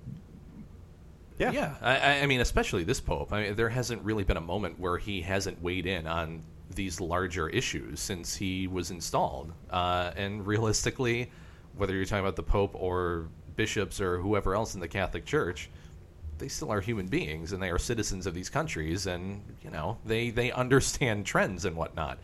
[1.38, 1.52] Yeah.
[1.52, 3.32] Yeah, I- I, I mean, especially this pope.
[3.34, 6.42] I mean, there hasn't really been a moment where he hasn't weighed in on
[6.74, 9.54] these larger issues since he was installed.
[9.70, 11.30] Uh, and realistically,
[11.78, 15.70] whether you're talking about the pope or bishops or whoever else in the Catholic Church,
[16.38, 19.98] they still are human beings and they are citizens of these countries, and you know
[20.06, 22.18] they they understand trends and whatnot.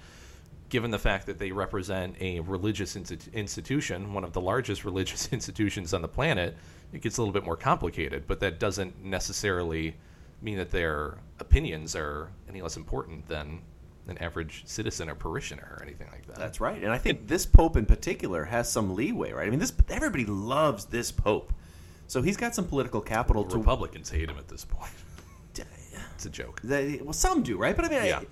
[0.72, 5.32] Given the fact that they represent a religious insti- institution, one of the largest religious
[5.32, 6.57] institutions on the planet,
[6.93, 8.24] it gets a little bit more complicated.
[8.26, 9.95] But that doesn't necessarily
[10.41, 13.59] mean that their opinions are any less important than
[14.07, 16.38] an average citizen or parishioner or anything like that.
[16.38, 19.45] That's right, and I think this pope in particular has some leeway, right?
[19.45, 21.53] I mean, this everybody loves this pope,
[22.07, 23.57] so he's got some political capital to.
[23.57, 24.91] Republicans hate him at this point.
[26.15, 26.61] It's a joke.
[26.63, 27.76] They, well, some do, right?
[27.76, 28.19] But I mean, Yeah.
[28.19, 28.26] I,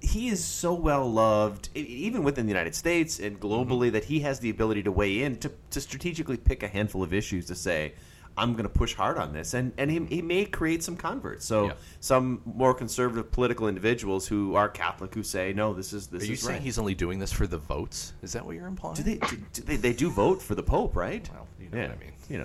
[0.00, 3.46] he is so well loved, even within the United States and mm-hmm.
[3.46, 7.02] globally, that he has the ability to weigh in to, to strategically pick a handful
[7.02, 7.92] of issues to say,
[8.38, 10.14] I'm going to push hard on this, and and he, mm-hmm.
[10.14, 11.46] he may create some converts.
[11.46, 11.72] So Yeah.
[12.00, 16.26] some more conservative political individuals who are Catholic who say, no, this is this Are
[16.26, 16.62] you is saying right.
[16.62, 18.12] he's only doing this for the votes?
[18.22, 18.96] Is that what you're implying?
[18.96, 21.28] do they, do, do they they do vote for the Pope, right?
[21.32, 22.12] Well, you know yeah, what I mean.
[22.28, 22.38] You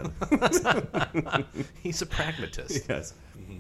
[1.33, 1.43] know,
[1.83, 2.85] He's a pragmatist.
[2.89, 3.13] yes.
[3.37, 3.59] Mm-hmm.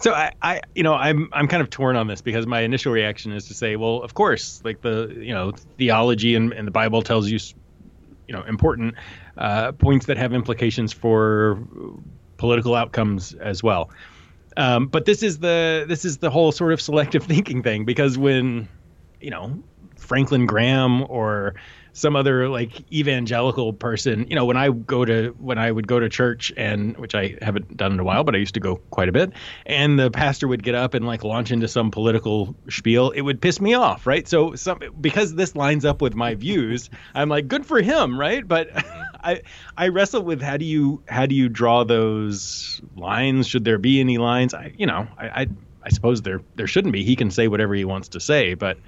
[0.00, 2.92] So I, I, you know, I'm I'm kind of torn on this because my initial
[2.92, 6.72] reaction is to say, well, of course, like the you know theology and, and the
[6.72, 7.38] Bible tells you,
[8.26, 8.96] you know, important
[9.38, 11.58] uh, points that have implications for
[12.36, 13.90] political outcomes as well.
[14.56, 18.18] Um, but this is the this is the whole sort of selective thinking thing because
[18.18, 18.68] when
[19.20, 19.62] you know
[19.96, 21.54] Franklin Graham or
[21.96, 26.00] some other like evangelical person, you know, when I go to when I would go
[26.00, 28.76] to church and which I haven't done in a while, but I used to go
[28.90, 29.32] quite a bit,
[29.64, 33.40] and the pastor would get up and like launch into some political spiel, it would
[33.40, 34.26] piss me off, right?
[34.26, 38.46] So some because this lines up with my views, I'm like, good for him, right?
[38.46, 38.70] But
[39.22, 39.42] I
[39.76, 43.46] I wrestle with how do you how do you draw those lines?
[43.46, 44.52] Should there be any lines?
[44.52, 45.46] I you know, I I,
[45.84, 47.04] I suppose there there shouldn't be.
[47.04, 48.78] He can say whatever he wants to say, but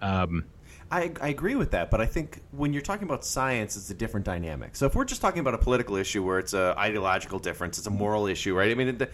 [0.00, 0.44] um,
[0.90, 3.94] I, I agree with that, but I think when you're talking about science, it's a
[3.94, 4.74] different dynamic.
[4.74, 7.86] So if we're just talking about a political issue where it's a ideological difference, it's
[7.86, 8.70] a moral issue, right?
[8.70, 9.08] I mean, the,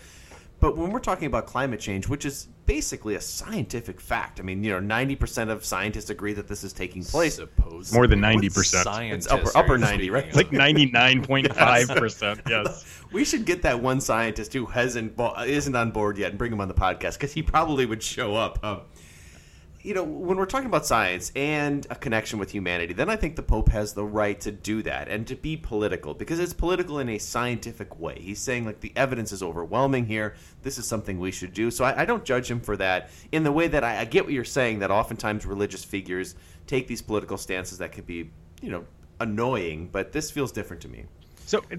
[0.59, 4.64] but when we're talking about climate change, which is basically a scientific fact, I mean,
[4.64, 7.35] you know, ninety percent of scientists agree that this is taking place.
[7.35, 8.64] Suppose More than 90%.
[8.83, 10.29] Scientists It's upper- upper 90, right?
[10.29, 10.35] of?
[10.35, 12.41] like ninety nine point five percent.
[12.49, 12.85] Yes.
[13.12, 15.14] We should get that one scientist who hasn't
[15.47, 18.35] isn't on board yet and bring him on the podcast because he probably would show
[18.35, 18.59] up.
[18.64, 18.81] Um,
[19.87, 23.37] you know, when we're talking about science and a connection with humanity, then I think
[23.37, 26.99] the Pope has the right to do that and to be political because it's political
[26.99, 28.18] in a scientific way.
[28.20, 30.34] He's saying, like, the evidence is overwhelming here.
[30.62, 31.70] This is something we should do.
[31.70, 34.24] So I, I don't judge him for that in the way that I, I get
[34.24, 36.34] what you're saying, that oftentimes religious figures
[36.66, 38.28] take these political stances that can be,
[38.61, 38.84] you know,
[39.20, 41.05] annoying, but this feels different to me.
[41.47, 41.76] So uh,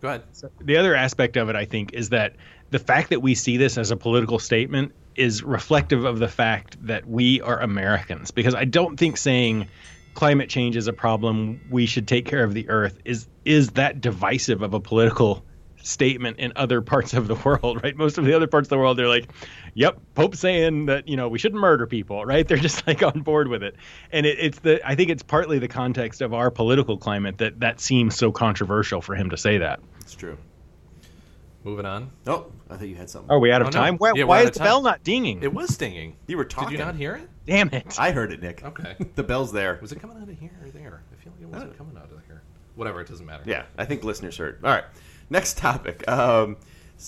[0.00, 0.22] Go ahead.
[0.60, 2.36] the other aspect of it, I think, is that
[2.70, 6.76] the fact that we see this as a political statement is reflective of the fact
[6.86, 8.30] that we are Americans.
[8.30, 9.68] Because I don't think saying
[10.14, 14.00] climate change is a problem, we should take care of the earth is is that
[14.00, 15.44] divisive of a political
[15.82, 17.96] statement in other parts of the world, right?
[17.96, 19.28] Most of the other parts of the world, they're like,
[19.74, 22.46] "Yep, Pope saying that you know we shouldn't murder people," right?
[22.46, 23.76] They're just like on board with it,
[24.12, 27.60] and it, it's the I think it's partly the context of our political climate that
[27.60, 29.80] that seems so controversial for him to say that.
[30.00, 30.38] It's true.
[31.64, 32.10] Moving on.
[32.26, 33.30] Oh, I thought you had something.
[33.30, 33.78] Are we out of Oh, no.
[33.78, 33.96] time?
[33.96, 34.66] Why, Yeah, why is of the time.
[34.68, 35.42] bell not dinging?
[35.42, 36.16] It was stinging.
[36.26, 36.70] You were talking.
[36.70, 37.28] Did you not hear it?
[37.46, 37.96] Damn it!
[37.98, 38.62] I heard it, Nick.
[38.64, 38.96] Okay.
[39.16, 39.78] the bell's there.
[39.82, 41.02] Was it coming out of here or there?
[41.12, 42.42] I feel like it wasn't coming out of here.
[42.76, 43.42] Whatever, it doesn't matter.
[43.44, 44.60] Yeah, I think listeners heard.
[44.62, 44.84] All right.
[45.30, 46.06] Next topic.
[46.08, 46.56] Um,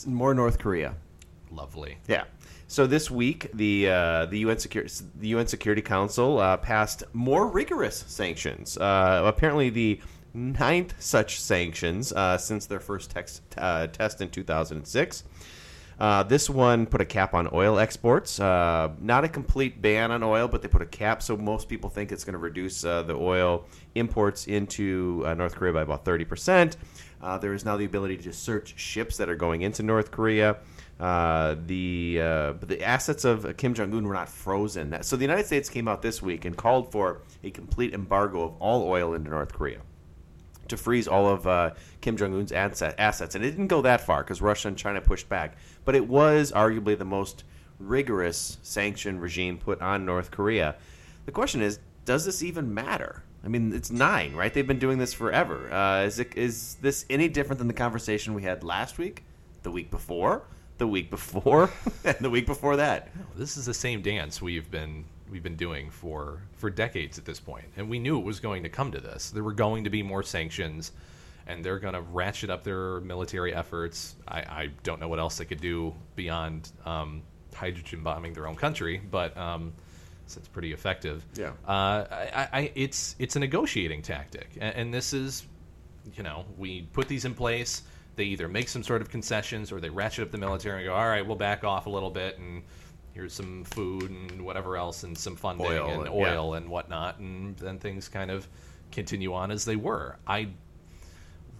[0.06, 0.94] more North Korea.
[1.52, 1.98] Lovely.
[2.08, 2.24] Yeah.
[2.66, 7.46] So this week, the uh, the UN Security the UN Security Council uh, passed more
[7.48, 8.76] rigorous sanctions.
[8.78, 10.00] Uh, apparently, the
[10.34, 13.14] ninth such sanctions uh, since their first
[13.56, 15.24] uh, test in 2006.
[16.00, 18.40] Uh, this one put a cap on oil exports.
[18.40, 21.90] Uh, not a complete ban on oil, but they put a cap, so most people
[21.90, 26.06] think it's going to reduce uh, the oil imports into uh, North Korea by about
[26.06, 26.76] 30%.
[27.20, 30.56] Uh, there is now the ability to search ships that are going into North Korea.
[30.98, 35.02] Uh, the uh, the assets of Kim Jong Un were not frozen.
[35.02, 38.54] So the United States came out this week and called for a complete embargo of
[38.58, 39.80] all oil into North Korea
[40.70, 43.34] to freeze all of uh, Kim Jong Un's assets.
[43.34, 45.56] And it didn't go that far because Russia and China pushed back.
[45.84, 47.44] But it was arguably the most
[47.78, 50.76] rigorous sanction regime put on North Korea.
[51.26, 53.22] The question is, does this even matter?
[53.44, 54.52] I mean, it's nine, right?
[54.52, 55.72] They've been doing this forever.
[55.72, 59.24] Uh, is it is this any different than the conversation we had last week,
[59.62, 60.42] the week before,
[60.78, 61.70] the week before,
[62.04, 63.08] and the week before that?
[63.36, 67.40] This is the same dance we've been we've been doing for for decades at this
[67.40, 69.30] point, and we knew it was going to come to this.
[69.30, 70.92] There were going to be more sanctions,
[71.46, 74.16] and they're going to ratchet up their military efforts.
[74.26, 77.22] I, I don't know what else they could do beyond um,
[77.54, 79.72] hydrogen bombing their own country, but um,
[80.26, 81.24] so it's pretty effective.
[81.34, 81.52] Yeah.
[81.66, 85.46] uh, I, I, it's it's a negotiating tactic, and, and this is
[86.16, 87.82] you know, we put these in place.
[88.16, 90.94] They either make some sort of concessions or they ratchet up the military and go,
[90.94, 92.62] all right, we'll back off a little bit and
[93.14, 97.18] here's some food and whatever else and some funding Oil and and- oil and whatnot.
[97.18, 98.46] And then things kind of
[98.92, 100.16] continue on as they were.
[100.26, 100.48] I,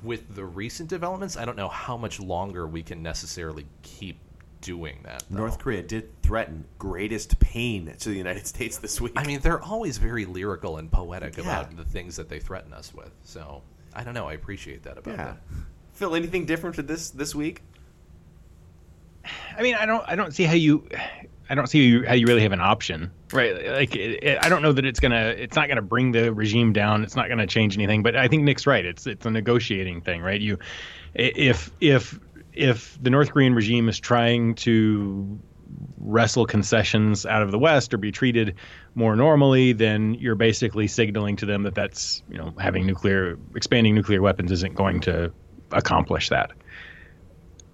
[0.03, 4.18] with the recent developments, I don't know how much longer we can necessarily keep
[4.61, 5.24] doing that.
[5.30, 5.38] though.
[5.38, 9.12] North Korea did threaten greatest pain to the United States this week.
[9.16, 11.42] I mean, they're always very lyrical and poetic Yeah.
[11.44, 13.11] about the things that they threaten us with.
[13.24, 13.62] So
[13.94, 14.28] I don't know.
[14.28, 15.24] I appreciate that about yeah.
[15.24, 15.66] them.
[15.94, 17.62] Phil, anything different for this this week?
[19.57, 20.86] I mean, I don't, I don't see how you,
[21.51, 23.55] I don't see how you really have an option, right?
[23.72, 26.72] Like, it, it, I don't know that it's gonna, it's not gonna bring the regime
[26.72, 27.03] down.
[27.03, 28.05] It's not gonna change anything.
[28.05, 28.86] But I think Nick's right.
[28.86, 30.40] It's, it's a negotiating thing, right?
[30.40, 30.59] You,
[31.12, 32.20] if, if,
[32.53, 35.40] if the North Korean regime is trying to
[35.98, 38.55] wrestle concessions out of the West or be treated
[38.94, 43.96] more normally, then you're basically signaling to them that that's, you know, having nuclear, expanding
[43.96, 45.32] nuclear weapons isn't going to
[45.72, 46.53] accomplish that.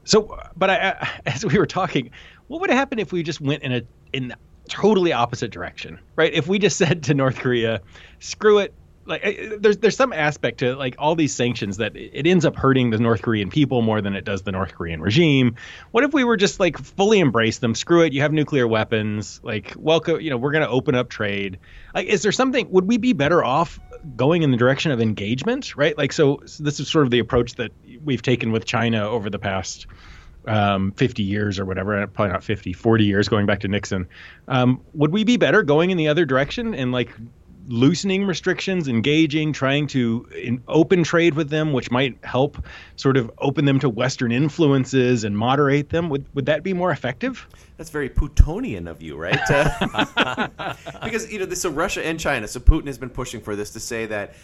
[0.05, 2.11] So, but I, as we were talking,
[2.49, 3.83] what would happen if we just went in a
[4.13, 4.35] in
[4.69, 6.33] totally opposite direction, right?
[6.33, 7.81] If we just said to North Korea,
[8.19, 8.75] "Screw it."
[9.09, 9.23] Like,
[9.61, 12.91] there's there's some aspect to like all these sanctions that it it ends up hurting
[12.91, 15.55] the North Korean people more than it does the North Korean regime.
[15.93, 17.77] What if we were just like fully embrace them?
[17.77, 18.13] Screw it.
[18.13, 19.39] You have nuclear weapons.
[19.45, 20.21] Like, welcome.
[20.21, 21.61] You know, we're going to open up trade.
[21.95, 22.69] Like, is there something?
[22.71, 23.79] Would we be better off
[24.17, 25.77] going in the direction of engagement?
[25.77, 25.97] Right.
[25.97, 27.71] Like, so, so this is sort of the approach that
[28.05, 29.87] we've taken with China over the past
[30.47, 34.09] um, 50 years or whatever, uh, probably not 50, 40 years going back to Nixon.
[34.49, 37.11] Um, would we be better going in the other direction and like
[37.69, 42.65] loosening restrictions, engaging, trying to in, open trade with them, which might help
[42.97, 46.09] sort of open them to Western influences and moderate them?
[46.09, 47.47] Would, would that be more effective?
[47.77, 49.41] That's very Putonian of you, right?
[51.03, 52.49] Because you know, this, so Russia and China.
[52.49, 54.35] So Putin has been pushing for this to say that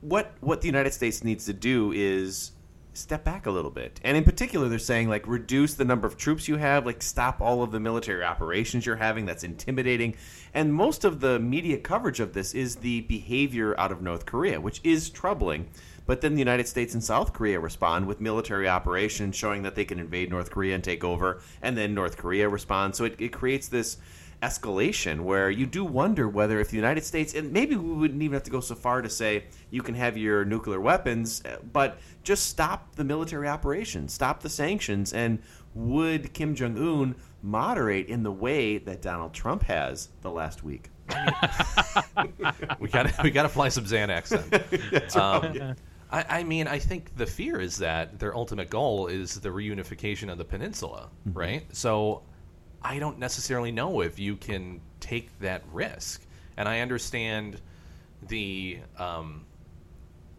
[0.00, 2.52] what what the United States needs to do is
[2.98, 6.16] step back a little bit, and in particular, they're saying like reduce the number of
[6.16, 9.26] troops you have, like stop all of the military operations you're having.
[9.26, 10.16] That's intimidating,
[10.54, 14.60] and most of the media coverage of this is the behavior out of North Korea,
[14.60, 15.68] which is troubling.
[16.06, 19.84] But then the United States and South Korea respond with military operations showing that they
[19.84, 22.96] can invade North Korea and take over, and then North Korea responds.
[22.96, 23.98] So it, it creates this
[24.42, 28.34] escalation where you do wonder whether if the United States and maybe we wouldn't even
[28.34, 31.98] have to go so far to say you can have your nuclear weapons, uh, but
[32.22, 35.40] just stop the military operations, stop the sanctions, and
[35.74, 40.90] would Kim Jong Un moderate in the way that Donald Trump has the last week?
[42.78, 44.28] we got we got to fly some Xanax.
[44.28, 45.02] Then.
[45.14, 45.76] Um,
[46.10, 50.30] I, I, mean, I think the fear is that their ultimate goal is the reunification
[50.30, 51.38] of the peninsula, mm-hmm.
[51.38, 51.76] right?
[51.76, 52.22] So
[52.82, 56.22] I don't necessarily know if you can take that risk.
[56.56, 57.60] And I understand
[58.26, 59.44] the um,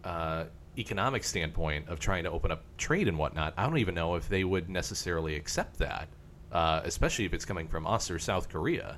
[0.04, 0.46] uh,
[0.78, 3.54] economic standpoint of trying to open up trade and whatnot.
[3.58, 6.08] I don't even know if they would necessarily accept that,
[6.52, 8.98] uh, especially if it's coming from us or South Korea.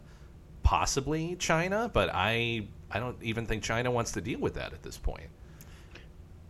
[0.64, 4.84] Possibly China, but I I don't even think China wants to deal with that at
[4.84, 5.30] this point.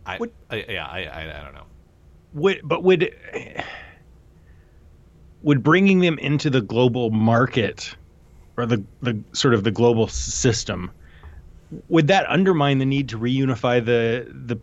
[0.04, 1.64] I, would, I yeah I, I I don't know.
[2.34, 3.14] Would but would
[5.42, 7.94] would bringing them into the global market
[8.56, 10.90] or the the sort of the global system
[11.88, 14.58] would that undermine the need to reunify the the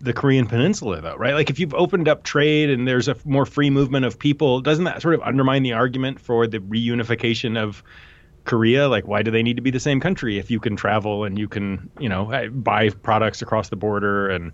[0.00, 1.34] the Korean Peninsula though, right?
[1.34, 4.84] Like if you've opened up trade and there's a more free movement of people, doesn't
[4.84, 7.82] that sort of undermine the argument for the reunification of
[8.44, 8.88] Korea?
[8.88, 11.38] Like why do they need to be the same country if you can travel and
[11.38, 14.52] you can, you know, eh, buy products across the border and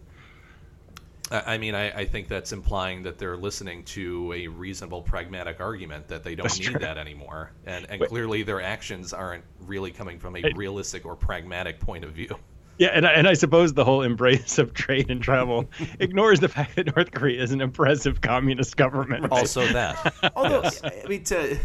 [1.30, 6.06] I mean, I, I, think that's implying that they're listening to a reasonable, pragmatic argument
[6.08, 6.80] that they don't that's need true.
[6.80, 11.80] that anymore, and and clearly their actions aren't really coming from a realistic or pragmatic
[11.80, 12.28] point of view.
[12.76, 15.70] Yeah, and I, and I suppose the whole embrace of trade and travel
[16.00, 19.22] ignores the fact that North Korea is an impressive communist government.
[19.22, 19.30] Right?
[19.44, 20.12] Also, that.
[20.34, 20.68] Although.
[20.82, 21.56] I mean, to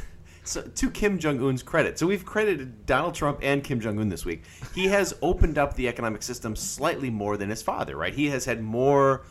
[0.44, 4.10] so, to Kim Jong Un's credit, so we've credited Donald Trump and Kim Jong Un
[4.10, 4.44] this week.
[4.76, 8.14] He has opened up the economic system slightly more than his father, right?
[8.14, 9.24] He has had more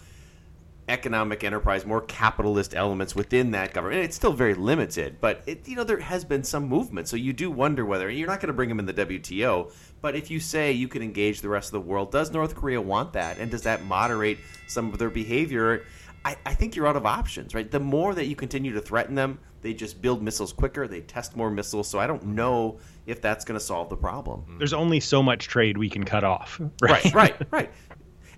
[0.88, 3.96] economic enterprise, more capitalist elements within that government.
[3.96, 7.08] And it's still very limited, but it, you know there has been some movement.
[7.08, 10.16] So you do wonder whether you're not going to bring them in the WTO, but
[10.16, 13.12] if you say you can engage the rest of the world, does North Korea want
[13.12, 15.84] that, and does that moderate some of their behavior?
[16.24, 17.70] I, I think you're out of options, right?
[17.70, 21.36] The more that you continue to threaten them, they just build missiles quicker, they test
[21.36, 21.88] more missiles.
[21.88, 24.44] So I don't know if that's going to solve the problem.
[24.58, 26.60] There's only so much trade we can cut off.
[26.80, 27.36] Right, right, right.
[27.50, 27.70] right.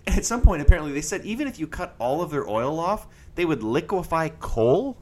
[0.07, 3.07] at some point, apparently, they said even if you cut all of their oil off,
[3.34, 4.96] they would liquefy coal.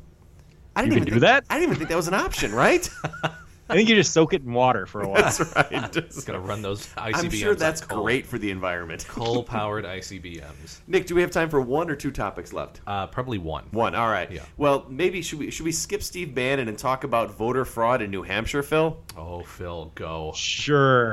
[0.76, 1.44] I didn't you even do think, that.
[1.50, 2.88] I didn't even think that was an option, right?
[3.70, 5.22] I think you just soak it in water for a while.
[5.22, 5.92] That's right.
[5.92, 7.14] Just gonna run those ICBMs.
[7.14, 9.06] I'm sure that's great for the environment.
[9.06, 10.80] Coal-powered ICBMs.
[10.86, 12.80] Nick, do we have time for one or two topics left?
[12.86, 13.64] Uh, probably one.
[13.72, 13.94] One.
[13.94, 14.30] All right.
[14.30, 14.42] Yeah.
[14.56, 18.10] Well, maybe should we should we skip Steve Bannon and talk about voter fraud in
[18.10, 18.96] New Hampshire, Phil?
[19.16, 20.32] Oh, Phil, go.
[20.34, 21.12] Sure.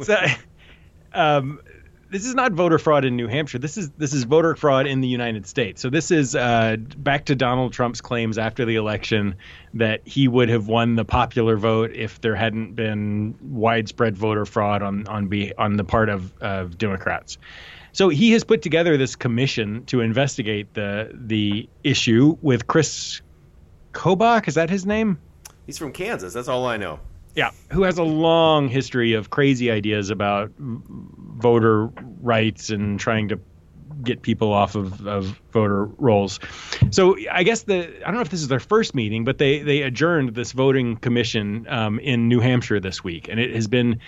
[0.00, 0.16] so,
[1.12, 1.60] um,
[2.10, 3.58] this is not voter fraud in New Hampshire.
[3.58, 5.80] This is this is voter fraud in the United States.
[5.80, 9.36] So this is uh, back to Donald Trump's claims after the election
[9.74, 14.82] that he would have won the popular vote if there hadn't been widespread voter fraud
[14.82, 17.36] on on be on the part of, of Democrats.
[17.92, 23.20] So he has put together this commission to investigate the the issue with Chris
[23.92, 24.48] Kobach.
[24.48, 25.18] Is that his name?
[25.66, 26.32] He's from Kansas.
[26.32, 27.00] That's all I know.
[27.34, 31.86] Yeah, who has a long history of crazy ideas about voter
[32.20, 33.38] rights and trying to
[34.02, 36.40] get people off of, of voter rolls.
[36.90, 39.60] So I guess the I don't know if this is their first meeting, but they
[39.60, 44.00] they adjourned this voting commission um, in New Hampshire this week, and it has been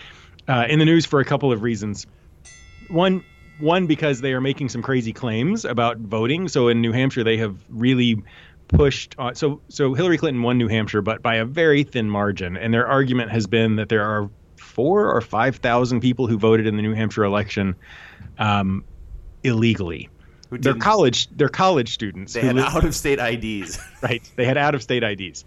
[0.48, 2.06] uh, in the news for a couple of reasons.
[2.88, 3.24] One
[3.58, 6.48] one because they are making some crazy claims about voting.
[6.48, 8.22] So in New Hampshire, they have really
[8.72, 9.34] pushed on.
[9.34, 12.56] So so Hillary Clinton won New Hampshire, but by a very thin margin.
[12.56, 16.66] And their argument has been that there are four or five thousand people who voted
[16.66, 17.76] in the New Hampshire election
[18.38, 18.84] um,
[19.42, 20.08] illegally.
[20.50, 21.28] They're college.
[21.30, 22.32] They're college students.
[22.32, 23.78] They had out of state IDs.
[24.02, 24.22] right.
[24.36, 25.44] They had out of state IDs.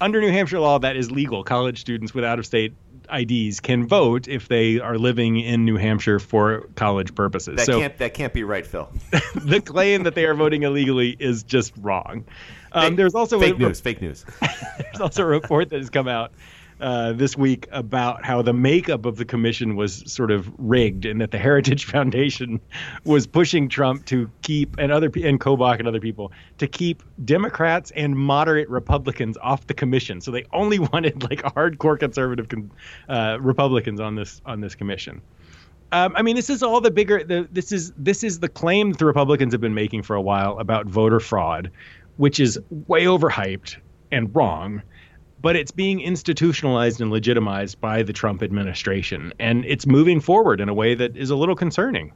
[0.00, 1.42] Under New Hampshire law, that is legal.
[1.44, 2.74] College students with out of state
[3.12, 7.56] IDs can vote if they are living in New Hampshire for college purposes.
[7.56, 8.88] That so can't that can't be right, Phil.
[9.34, 12.24] the claim that they are voting illegally is just wrong.
[12.72, 13.80] Um, there's also fake a, news.
[13.80, 14.24] Fake news.
[14.78, 16.32] there's also a report that has come out
[16.80, 21.20] uh, this week about how the makeup of the commission was sort of rigged, and
[21.20, 22.60] that the Heritage Foundation
[23.04, 27.92] was pushing Trump to keep and other and Kobach and other people to keep Democrats
[27.92, 30.20] and moderate Republicans off the commission.
[30.20, 32.46] So they only wanted like hardcore conservative
[33.08, 35.22] uh, Republicans on this on this commission.
[35.92, 37.22] Um, I mean, this is all the bigger.
[37.22, 40.58] The, this is this is the claim the Republicans have been making for a while
[40.58, 41.70] about voter fraud,
[42.16, 43.76] which is way overhyped
[44.10, 44.82] and wrong,
[45.40, 50.68] but it's being institutionalized and legitimized by the Trump administration, and it's moving forward in
[50.68, 52.12] a way that is a little concerning.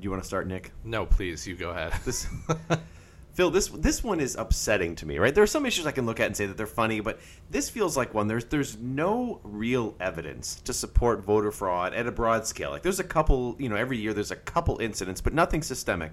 [0.00, 0.72] Do you want to start, Nick?
[0.82, 1.46] No, please.
[1.46, 1.92] You go ahead.
[2.04, 2.26] This,
[3.34, 5.34] Phil, this this one is upsetting to me, right?
[5.34, 7.70] There are some issues I can look at and say that they're funny, but this
[7.70, 8.26] feels like one.
[8.26, 12.70] There's there's no real evidence to support voter fraud at a broad scale.
[12.70, 16.12] Like there's a couple, you know, every year there's a couple incidents, but nothing systemic.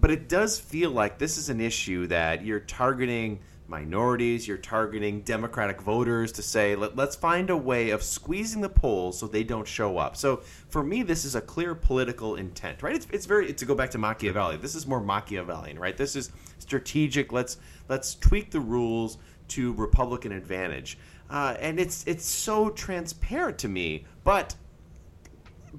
[0.00, 5.20] But it does feel like this is an issue that you're targeting minorities, you're targeting
[5.20, 9.44] Democratic voters to say, Let, us find a way of squeezing the polls so they
[9.44, 10.16] don't show up.
[10.16, 10.38] So
[10.68, 12.96] for me, this is a clear political intent, right?
[12.96, 14.56] It's, it's very to go back to Machiavelli.
[14.56, 15.96] This is more Machiavellian, right?
[15.96, 17.32] This is strategic.
[17.32, 17.58] Let's
[17.88, 19.18] let's tweak the rules
[19.48, 20.98] to Republican advantage,
[21.30, 24.54] uh, and it's it's so transparent to me, but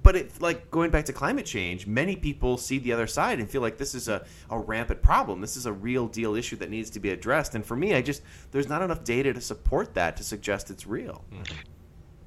[0.01, 3.49] but it like going back to climate change many people see the other side and
[3.49, 6.69] feel like this is a, a rampant problem this is a real deal issue that
[6.69, 8.21] needs to be addressed and for me i just
[8.51, 11.23] there's not enough data to support that to suggest it's real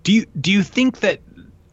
[0.02, 1.20] do you do you think that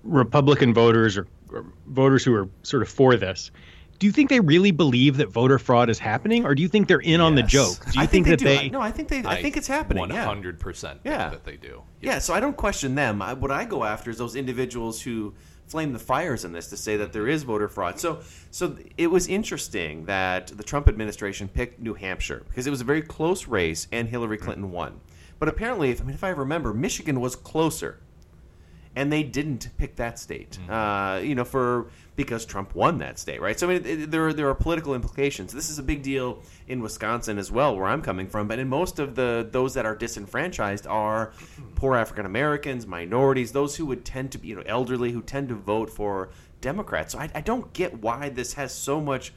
[0.04, 3.52] republican voters or, or voters who are sort of for this
[4.00, 6.88] do you think they really believe that voter fraud is happening, or do you think
[6.88, 7.20] they're in yes.
[7.20, 7.86] on the joke?
[7.86, 8.70] Do you I think, think that they, they?
[8.70, 9.22] No, I think they.
[9.24, 10.00] I, I think it's happening.
[10.00, 11.02] One hundred percent.
[11.04, 11.84] Yeah, that they do.
[12.00, 12.14] Yes.
[12.14, 13.22] Yeah, so I don't question them.
[13.22, 15.34] I, what I go after is those individuals who
[15.70, 18.00] flame the fires in this to say that there is voter fraud.
[18.00, 22.82] So, so it was interesting that the Trump administration picked New Hampshire because it was
[22.82, 25.00] a very close race and Hillary Clinton won.
[25.38, 28.00] But apparently, if, I mean, if I remember, Michigan was closer,
[28.96, 30.58] and they didn't pick that state.
[30.62, 30.72] Mm-hmm.
[30.72, 31.90] Uh, you know, for
[32.20, 33.58] because Trump won that state, right?
[33.58, 35.54] So I mean, it, there there are political implications.
[35.54, 38.46] This is a big deal in Wisconsin as well, where I'm coming from.
[38.50, 41.32] But in most of the those that are disenfranchised are
[41.76, 45.48] poor African Americans, minorities, those who would tend to be you know elderly who tend
[45.48, 47.14] to vote for Democrats.
[47.14, 49.32] So I, I don't get why this has so much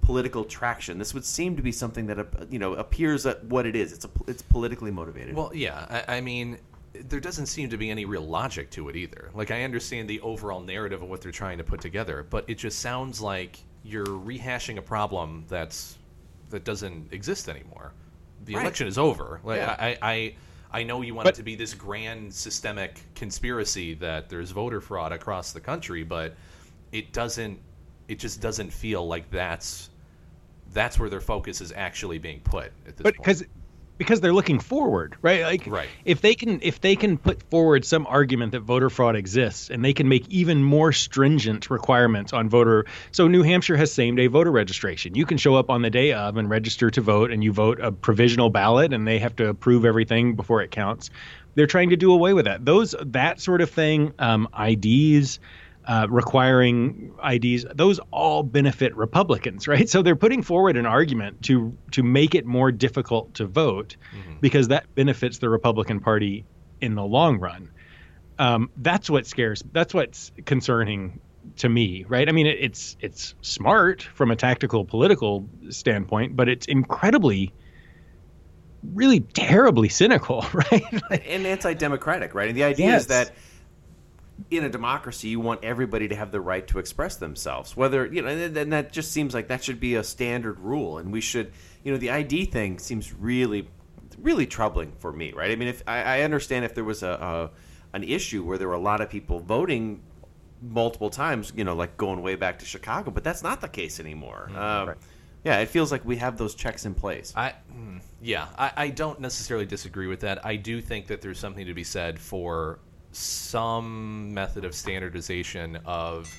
[0.00, 0.98] political traction.
[0.98, 3.92] This would seem to be something that uh, you know appears at what it is.
[3.92, 5.34] It's a, it's politically motivated.
[5.34, 6.58] Well, yeah, I, I mean,
[7.08, 9.30] there doesn't seem to be any real logic to it either.
[9.34, 12.58] Like I understand the overall narrative of what they're trying to put together, but it
[12.58, 15.98] just sounds like you're rehashing a problem that's
[16.50, 17.92] that doesn't exist anymore.
[18.44, 18.62] The right.
[18.62, 19.40] election is over.
[19.44, 19.76] Like yeah.
[19.78, 20.34] I, I
[20.72, 24.80] I know you want but, it to be this grand systemic conspiracy that there's voter
[24.80, 26.34] fraud across the country, but
[26.92, 27.58] it doesn't
[28.08, 29.90] it just doesn't feel like that's
[30.72, 33.44] that's where their focus is actually being put at this but because
[34.00, 35.42] because they're looking forward, right?
[35.42, 35.88] Like right.
[36.06, 39.84] if they can if they can put forward some argument that voter fraud exists and
[39.84, 44.26] they can make even more stringent requirements on voter so New Hampshire has same day
[44.26, 45.16] voter registration.
[45.16, 47.78] You can show up on the day of and register to vote and you vote
[47.78, 51.10] a provisional ballot and they have to approve everything before it counts.
[51.54, 52.64] They're trying to do away with that.
[52.64, 55.40] Those that sort of thing, um, IDs,
[55.86, 59.88] uh, requiring IDs, those all benefit Republicans, right?
[59.88, 64.34] So they're putting forward an argument to to make it more difficult to vote mm-hmm.
[64.40, 66.44] because that benefits the Republican Party
[66.80, 67.70] in the long run.
[68.38, 69.62] Um, that's what scares.
[69.72, 71.20] That's what's concerning
[71.56, 72.28] to me, right?
[72.28, 77.52] I mean, it, it's it's smart from a tactical political standpoint, but it's incredibly
[78.94, 81.02] really terribly cynical, right?
[81.10, 82.48] and anti-democratic, right?
[82.48, 83.02] And the idea yes.
[83.02, 83.32] is that
[84.50, 87.76] in a democracy, you want everybody to have the right to express themselves.
[87.76, 91.12] Whether you know, and that just seems like that should be a standard rule, and
[91.12, 91.52] we should,
[91.84, 93.68] you know, the ID thing seems really,
[94.18, 95.50] really troubling for me, right?
[95.50, 98.68] I mean, if I, I understand if there was a, a an issue where there
[98.68, 100.02] were a lot of people voting
[100.62, 104.00] multiple times, you know, like going way back to Chicago, but that's not the case
[104.00, 104.48] anymore.
[104.50, 104.58] Mm-hmm.
[104.58, 104.96] Um, right.
[105.42, 107.32] Yeah, it feels like we have those checks in place.
[107.34, 110.44] I, hmm, yeah, I, I don't necessarily disagree with that.
[110.44, 112.78] I do think that there's something to be said for
[113.12, 116.32] some method of standardization of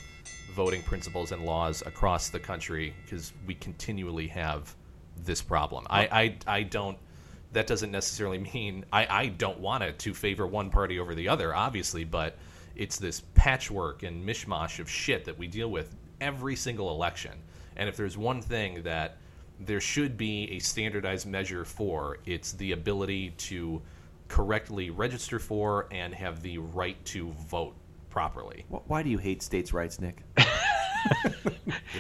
[0.54, 4.76] voting principles and laws across the country because we continually have
[5.24, 5.86] this problem.
[5.90, 6.98] I, I, I don't.
[7.54, 11.28] That doesn't necessarily mean I, I don't want it to favor one party over the
[11.28, 12.38] other, obviously, but
[12.76, 17.34] it's this patchwork and mishmash of shit that we deal with every single election.
[17.76, 19.18] And if there's one thing that
[19.60, 23.82] there should be a standardized measure for, it's the ability to
[24.32, 27.76] correctly register for and have the right to vote
[28.10, 28.66] properly.
[28.70, 30.24] Why do you hate states' rights, Nick?
[30.38, 30.46] you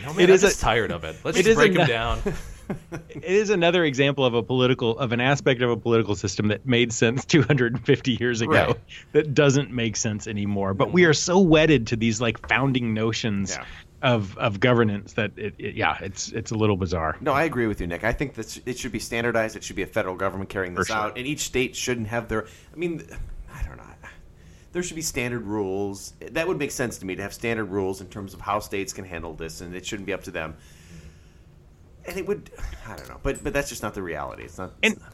[0.01, 1.17] know, man, it I'm is just a, tired of it.
[1.25, 2.21] Let's it just break them down.
[2.91, 6.65] it is another example of a political of an aspect of a political system that
[6.65, 8.75] made sense 250 years ago right.
[9.11, 10.73] that doesn't make sense anymore.
[10.73, 10.95] But mm-hmm.
[10.95, 13.65] we are so wedded to these like founding notions yeah
[14.01, 17.17] of of governance that it, it, yeah it's it's a little bizarre.
[17.21, 18.03] No i agree with you nick.
[18.03, 19.55] I think that it should be standardized.
[19.55, 20.95] It should be a federal government carrying this sure.
[20.95, 21.17] out.
[21.17, 23.05] And each state shouldn't have their i mean
[23.53, 23.83] i don't know.
[24.73, 26.13] There should be standard rules.
[26.31, 28.93] That would make sense to me to have standard rules in terms of how states
[28.93, 30.55] can handle this and it shouldn't be up to them.
[32.05, 32.49] And it would
[32.87, 34.43] i don't know but but that's just not the reality.
[34.43, 35.13] It's not, and, not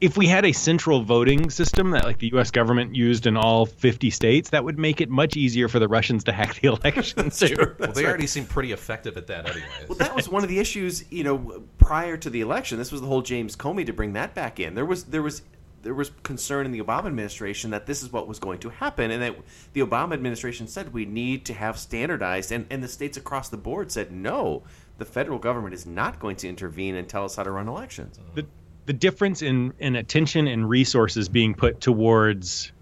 [0.00, 3.66] if we had a central voting system that like the US government used in all
[3.66, 7.38] 50 states, that would make it much easier for the Russians to hack the elections
[7.38, 7.74] too.
[7.78, 9.66] well, they already seem pretty effective at that, anyway.
[9.88, 12.78] Well, that was one of the issues, you know, prior to the election.
[12.78, 14.74] This was the whole James Comey to bring that back in.
[14.74, 15.42] There was there was
[15.82, 19.10] there was concern in the Obama administration that this is what was going to happen,
[19.10, 19.36] and that
[19.72, 23.56] the Obama administration said we need to have standardized, and, and the states across the
[23.56, 24.62] board said no,
[24.98, 28.18] the federal government is not going to intervene and tell us how to run elections.
[28.34, 28.46] The,
[28.90, 32.72] the difference in, in attention and resources being put towards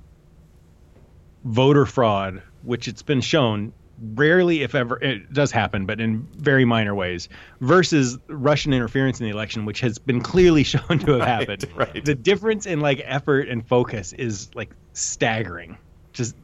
[1.45, 3.75] voter fraud, which it's been shown
[4.15, 7.29] rarely, if ever, it does happen, but in very minor ways,
[7.61, 11.67] versus Russian interference in the election, which has been clearly shown to have Right, happened.
[11.77, 12.03] right.
[12.03, 15.77] The difference in like effort and focus is like staggering.
[16.15, 16.35] Just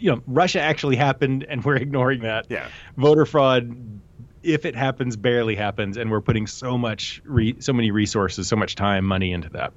[0.00, 2.46] you know, Russia actually happened, and we're ignoring that.
[2.48, 2.66] Yeah.
[2.96, 4.01] Voter fraud,
[4.42, 8.56] if it happens, barely happens, and we're putting so much, re- so many resources, so
[8.56, 9.72] much time, money into that.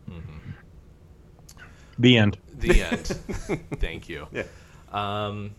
[1.97, 2.37] The end.
[2.57, 3.05] The end.
[3.79, 4.27] Thank you.
[4.31, 4.43] Yeah.
[4.91, 5.51] Um,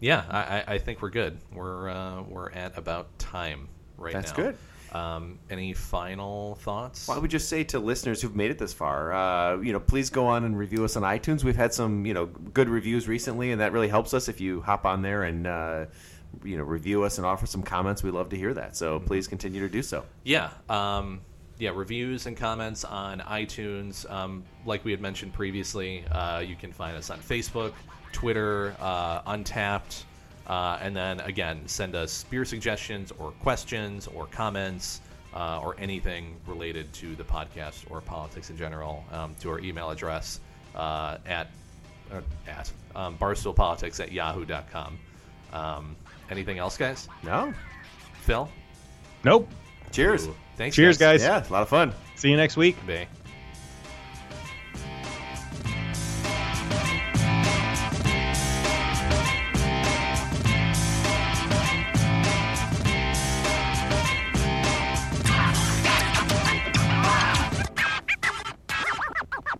[0.00, 1.38] yeah, I, I- I think we're good.
[1.52, 4.44] We're uh, we're at about time right That's now.
[4.44, 4.96] That's good.
[4.96, 7.08] Um, any final thoughts?
[7.08, 9.80] Well, I would just say to listeners who've made it this far, uh, you know,
[9.80, 11.42] please go on and review us on iTunes.
[11.42, 14.60] We've had some, you know, good reviews recently, and that really helps us if you
[14.60, 15.86] hop on there and, uh,
[16.44, 18.02] you know, review us and offer some comments.
[18.02, 18.76] We love to hear that.
[18.76, 20.04] So please continue to do so.
[20.24, 20.50] Yeah.
[20.68, 21.20] Um,
[21.58, 24.10] yeah, reviews and comments on iTunes.
[24.10, 27.72] Um, like we had mentioned previously, uh, you can find us on Facebook,
[28.12, 30.04] Twitter, uh, Untappd.
[30.46, 35.00] Uh, and then again, send us beer suggestions or questions or comments
[35.34, 39.90] uh, or anything related to the podcast or politics in general um, to our email
[39.90, 40.40] address
[40.74, 41.50] uh, at,
[42.12, 44.98] uh, at um, barstoolpolitics at yahoo.com.
[45.52, 45.96] Um,
[46.30, 47.08] anything else, guys?
[47.22, 47.52] No.
[48.22, 48.48] Phil?
[49.24, 49.48] Nope.
[49.92, 50.26] Cheers.
[50.28, 51.22] Ooh, Thanks, Cheers, guys.
[51.22, 51.92] Yeah, a lot of fun.
[52.16, 52.76] See you next week.
[52.86, 53.08] Bye.